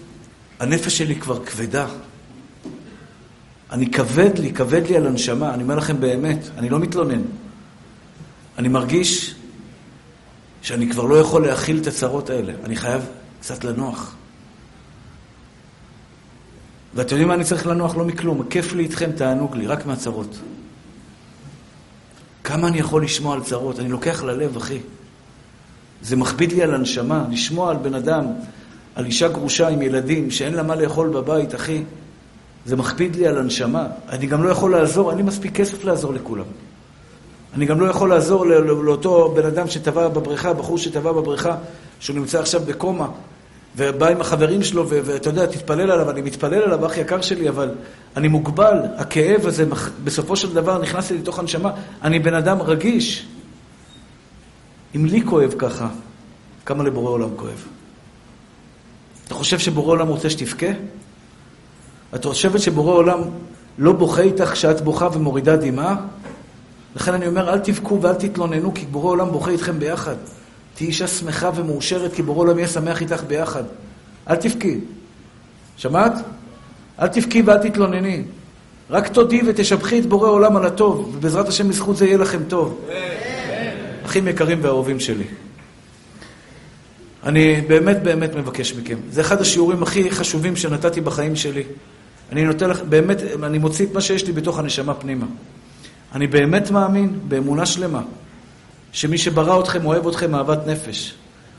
[0.61, 1.87] הנפש שלי כבר כבדה.
[3.73, 7.23] אני כבד לי, כבד לי על הנשמה, אני אומר לכם באמת, אני לא מתלונן.
[8.59, 9.35] אני מרגיש
[10.63, 13.03] שאני כבר לא יכול להכיל את הצרות האלה, אני חייב
[13.41, 14.15] קצת לנוח.
[16.95, 17.97] ואתם יודעים מה אני צריך לנוח?
[17.97, 18.49] לא מכלום.
[18.51, 20.39] כיף לי איתכם, תענוג לי, רק מהצרות.
[22.47, 23.81] כמה אני יכול לשמוע על צרות?
[23.81, 24.79] אני לוקח ללב, אחי.
[26.03, 27.25] זה מכביד לי על הנשמה.
[27.31, 28.25] לשמוע על בן אדם,
[28.95, 31.83] על אישה גרושה עם ילדים, שאין לה מה לאכול בבית, אחי,
[32.67, 33.87] זה מכביד לי על הנשמה.
[34.09, 36.45] אני גם לא יכול לעזור, אין לי מספיק כסף לעזור לכולם.
[37.55, 41.57] אני גם לא יכול לעזור לאותו בן אדם שטבע בבריכה, בחור שטבע בבריכה,
[42.01, 43.09] שהוא נמצא עכשיו בקומה.
[43.77, 47.71] ובא עם החברים שלו, ואתה יודע, תתפלל עליו, אני מתפלל עליו, אח יקר שלי, אבל
[48.17, 49.65] אני מוגבל, הכאב הזה
[50.05, 51.71] בסופו של דבר נכנס לי לתוך הנשמה,
[52.03, 53.27] אני בן אדם רגיש.
[54.97, 55.89] אם לי כואב ככה,
[56.67, 57.67] כמה לבורא עולם כואב?
[59.27, 60.67] אתה חושב שבורא עולם רוצה שתבכה?
[62.15, 63.21] את חושבת שבורא עולם
[63.79, 65.97] לא בוכה איתך כשאת בוכה ומורידה דמעה?
[66.97, 70.17] לכן אני אומר, אל תבכו ואל תתלוננו, כי בורא עולם בוכה איתכם ביחד.
[70.77, 73.65] תהיי אישה שמחה ומאושרת, כי בורא עולם יהיה שמח איתך ביחד.
[74.31, 74.79] אל תבכי.
[75.77, 76.13] שמעת?
[77.01, 78.23] אל תבכי ואל תתלונני.
[78.91, 82.81] רק תודי ותשבחי את בורא עולם על הטוב, ובעזרת השם בזכות זה יהיה לכם טוב.
[84.05, 85.25] אחים יקרים ואהובים שלי.
[87.25, 88.97] אני באמת באמת מבקש מכם.
[89.11, 91.63] זה אחד השיעורים הכי חשובים שנתתי בחיים שלי.
[92.33, 95.27] אני נותן לך, באמת, אני מוציא את מה שיש לי בתוך הנשמה פנימה.
[96.15, 98.03] אני באמת מאמין, באמונה שלמה,
[98.97, 101.15] שמי שברא אתכם אוהב אתכם אהבת נפש.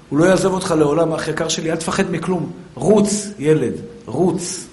[0.10, 2.52] הוא לא יעזוב אותך לעולם, אח יקר שלי, אל תפחד מכלום.
[2.76, 3.74] רוץ, ילד,
[4.06, 4.68] רוץ.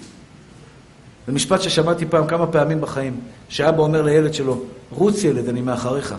[1.27, 4.61] זה משפט ששמעתי פעם כמה פעמים בחיים, שאבא אומר לילד שלו,
[4.91, 6.15] רוץ ילד, אני מאחריך.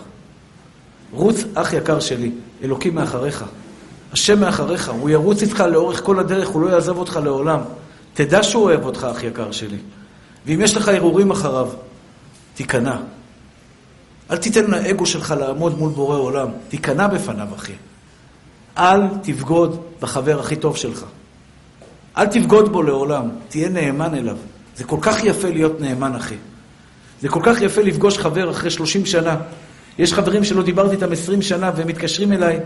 [1.11, 2.31] רוץ, אח יקר שלי,
[2.63, 3.45] אלוקים מאחריך.
[4.11, 7.59] השם מאחריך, הוא ירוץ איתך לאורך כל הדרך, הוא לא יעזוב אותך לעולם.
[8.13, 9.77] תדע שהוא אוהב אותך, אח יקר שלי.
[10.45, 11.67] ואם יש לך הרהורים אחריו,
[12.53, 12.97] תיכנע.
[14.31, 17.73] אל תיתן לאגו שלך לעמוד מול בורא עולם, תיכנע בפניו, אחי.
[18.77, 21.05] אל תבגוד בחבר הכי טוב שלך.
[22.17, 24.37] אל תבגוד בו לעולם, תהיה נאמן אליו.
[24.75, 26.35] זה כל כך יפה להיות נאמן, אחי.
[27.21, 29.35] זה כל כך יפה לפגוש חבר אחרי 30 שנה.
[29.97, 32.59] יש חברים שלא דיברתי איתם 20 שנה והם מתקשרים אליי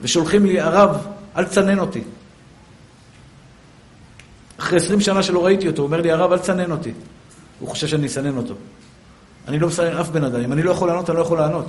[0.00, 1.06] ושולחים לי, הרב,
[1.36, 2.02] אל תצנן אותי.
[4.58, 6.92] אחרי 20 שנה שלא ראיתי אותו, הוא אומר לי, הרב, אל תצנן אותי.
[7.58, 8.54] הוא חושב שאני אסנן אותו.
[9.48, 10.40] אני לא מסנן אף בן אדם.
[10.40, 11.66] אם אני לא יכול לענות, אני לא יכול לענות.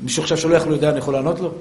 [0.00, 1.52] מישהו עכשיו שולח לו ידע, אני יכול לענות לו?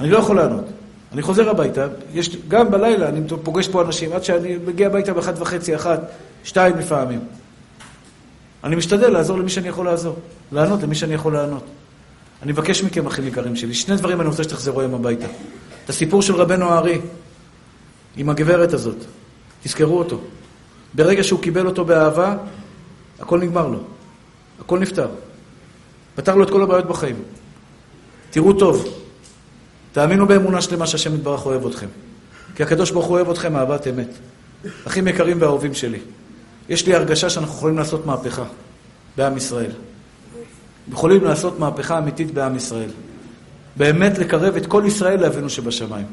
[0.00, 0.64] אני לא יכול לענות.
[1.12, 5.34] אני חוזר הביתה, יש, גם בלילה אני פוגש פה אנשים, עד שאני מגיע הביתה באחת
[5.38, 6.00] וחצי, אחת,
[6.44, 7.20] שתיים לפעמים.
[8.64, 10.16] אני משתדל לעזור למי שאני יכול לעזור,
[10.52, 11.64] לענות למי שאני יכול לענות.
[12.42, 15.26] אני מבקש מכם, אחים יקרים שלי, שני דברים אני רוצה שתחזרו היום הביתה.
[15.84, 17.00] את הסיפור של רבנו הארי,
[18.16, 18.96] עם הגברת הזאת,
[19.62, 20.20] תזכרו אותו.
[20.94, 22.36] ברגע שהוא קיבל אותו באהבה,
[23.20, 23.78] הכל נגמר לו.
[24.64, 25.08] הכל נפתר.
[26.14, 27.16] פתר לו את כל הבעיות בחיים.
[28.30, 28.88] תראו טוב,
[29.92, 31.86] תאמינו באמונה שלמה שהשם יתברך אוהב אתכם.
[32.56, 34.08] כי הקדוש ברוך הוא אוהב אתכם אהבת אמת.
[34.86, 35.98] אחים יקרים ואהובים שלי,
[36.68, 38.44] יש לי הרגשה שאנחנו יכולים לעשות מהפכה
[39.16, 39.70] בעם ישראל.
[40.92, 42.90] יכולים לעשות מהפכה אמיתית בעם ישראל.
[43.76, 46.06] באמת לקרב את כל ישראל לאבינו שבשמיים.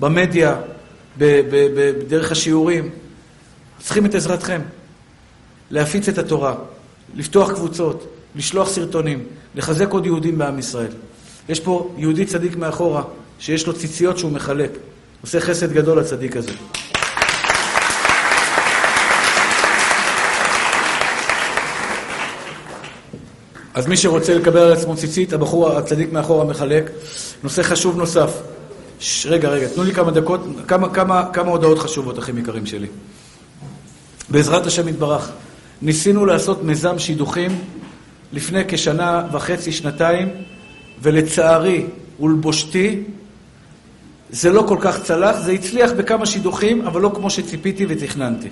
[0.00, 0.56] במדיה,
[1.18, 2.90] בדרך השיעורים.
[3.80, 4.60] צריכים את עזרתכם.
[5.70, 6.54] להפיץ את התורה,
[7.14, 10.92] לפתוח קבוצות, לשלוח סרטונים, לחזק עוד יהודים בעם ישראל.
[11.48, 13.02] יש פה יהודי צדיק מאחורה,
[13.38, 14.70] שיש לו ציציות שהוא מחלק.
[15.22, 16.52] עושה חסד גדול לצדיק הזה.
[23.74, 26.90] אז מי שרוצה לקבל על עצמו ציצית, הבחור הצדיק מאחורה מחלק.
[27.42, 28.30] נושא חשוב נוסף.
[29.00, 29.26] ש...
[29.26, 32.86] רגע, רגע, תנו לי כמה דקות, כמה, כמה, כמה הודעות חשובות, אחים יקרים שלי.
[34.28, 35.30] בעזרת השם יתברך,
[35.82, 37.58] ניסינו לעשות מיזם שידוכים
[38.32, 40.28] לפני כשנה וחצי, שנתיים,
[41.02, 41.86] ולצערי
[42.20, 43.02] ולבושתי,
[44.30, 48.48] זה לא כל כך צלח, זה הצליח בכמה שידוכים, אבל לא כמו שציפיתי ותכננתי.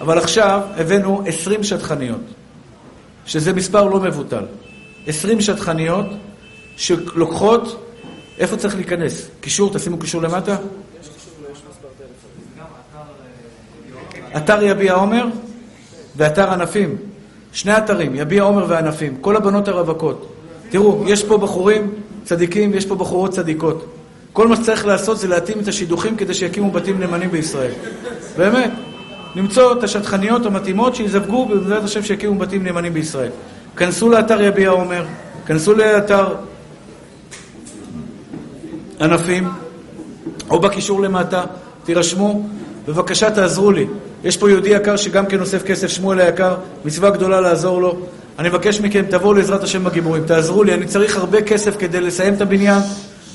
[0.00, 2.20] אבל עכשיו הבאנו עשרים שטחניות,
[3.26, 4.44] שזה מספר לא מבוטל.
[5.06, 6.06] עשרים שטחניות
[6.76, 7.90] שלוקחות,
[8.38, 9.28] איפה צריך להיכנס?
[9.40, 10.56] קישור, תשימו קישור למטה.
[14.36, 15.26] אתר יביע עומר
[16.18, 16.96] ואתר ענפים.
[17.52, 19.16] שני אתרים, יביע עומר וענפים.
[19.20, 20.32] כל הבנות הרווקות.
[20.70, 21.90] תראו, יש פה בחורים
[22.24, 23.84] צדיקים ויש פה בחורות צדיקות.
[24.32, 27.72] כל מה שצריך לעשות זה להתאים את השידוכים כדי שיקימו בתים נאמנים בישראל.
[28.36, 28.70] באמת.
[29.36, 33.30] למצוא את השטחניות המתאימות שיזווגו ובעזרת השם שיקימו בתים נאמנים בישראל.
[33.76, 35.04] כנסו לאתר יביע עומר,
[35.46, 36.34] כנסו לאתר
[39.00, 39.48] ענפים,
[40.50, 41.44] או בקישור למטה,
[41.84, 42.48] תירשמו,
[42.88, 43.86] בבקשה תעזרו לי.
[44.24, 47.98] יש פה יהודי יקר שגם כן אוסף כסף, שמואל היקר, מצווה גדולה לעזור לו.
[48.38, 52.34] אני מבקש מכם, תבואו לעזרת השם בגיבורים, תעזרו לי, אני צריך הרבה כסף כדי לסיים
[52.34, 52.82] את הבניין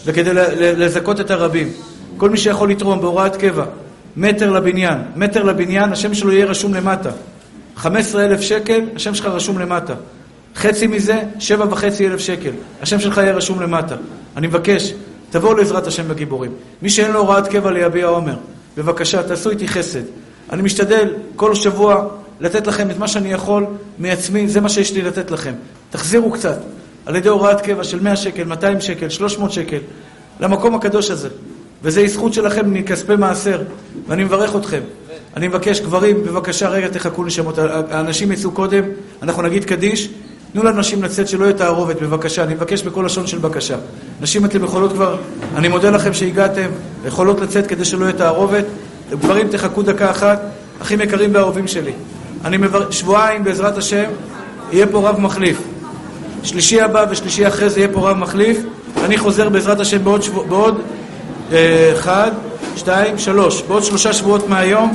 [0.06, 1.70] וכדי לזכות את הרבים.
[2.18, 3.66] כל מי שיכול לתרום בהוראת קבע,
[4.18, 7.10] מטר לבניין, מטר לבניין, השם שלו יהיה רשום למטה.
[7.76, 9.94] 15 אלף שקל, השם שלך רשום למטה.
[10.56, 12.52] חצי מזה, שבע וחצי אלף שקל.
[12.82, 13.96] השם שלך יהיה רשום למטה.
[14.38, 14.94] אני מבקש,
[15.30, 16.52] תבואו לעזרת השם בגיבורים.
[16.82, 18.36] מי שאין לו הוראת קבע ליביע עומר,
[18.78, 20.02] בבקשה, תעשו איתי חסד.
[20.54, 22.08] אני משתדל כל שבוע
[22.40, 23.66] לתת לכם את מה שאני יכול
[24.00, 25.54] מעצמי, זה מה שיש לי לתת לכם.
[25.90, 26.58] תחזירו קצת,
[27.06, 29.78] על ידי הוראת קבע של 100 שקל, 200 שקל, 300 שקל,
[30.40, 31.30] למקום הקדוש הזה.
[31.84, 33.62] וזו זכות שלכם מכספי מעשר,
[34.08, 34.80] ואני מברך אתכם.
[35.38, 37.58] אני מבקש, גברים, בבקשה, רגע תחכו נשמות.
[37.92, 38.84] האנשים יצאו קודם,
[39.22, 40.10] אנחנו נגיד קדיש.
[40.54, 42.44] תנו לנשים לצאת שלא יהיה תערובת, בבקשה.
[42.44, 43.76] אני מבקש בכל לשון של בקשה.
[44.22, 45.18] נשים, אתם יכולות כבר,
[45.56, 46.70] אני מודה לכם שהגעתם,
[47.06, 48.66] יכולות לצאת כדי שלא יהיה תערובת.
[49.12, 50.42] גברים, תחכו דקה אחת.
[50.82, 51.92] אחים יקרים ואהובים שלי.
[52.46, 52.92] אני מבר...
[52.92, 54.04] שבועיים, בעזרת השם,
[54.72, 55.58] יהיה פה רב מחליף.
[56.44, 58.58] שלישי הבא ושלישי אחרי זה יהיה פה רב מחליף.
[59.06, 60.82] אני חוזר בעזרת השם בעוד, שבוע, בעוד
[61.52, 62.32] אה, אחד,
[62.76, 63.62] שתיים, שלוש.
[63.68, 64.94] בעוד שלושה שבועות מהיום.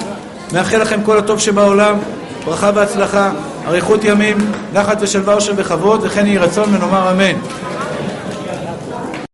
[0.52, 1.96] מאחל לכם כל הטוב שבעולם,
[2.44, 3.30] ברכה והצלחה,
[3.66, 4.36] אריכות ימים,
[4.72, 7.38] נחת ושלווה אושר וכבוד, וכן יהי רצון ונאמר אמן.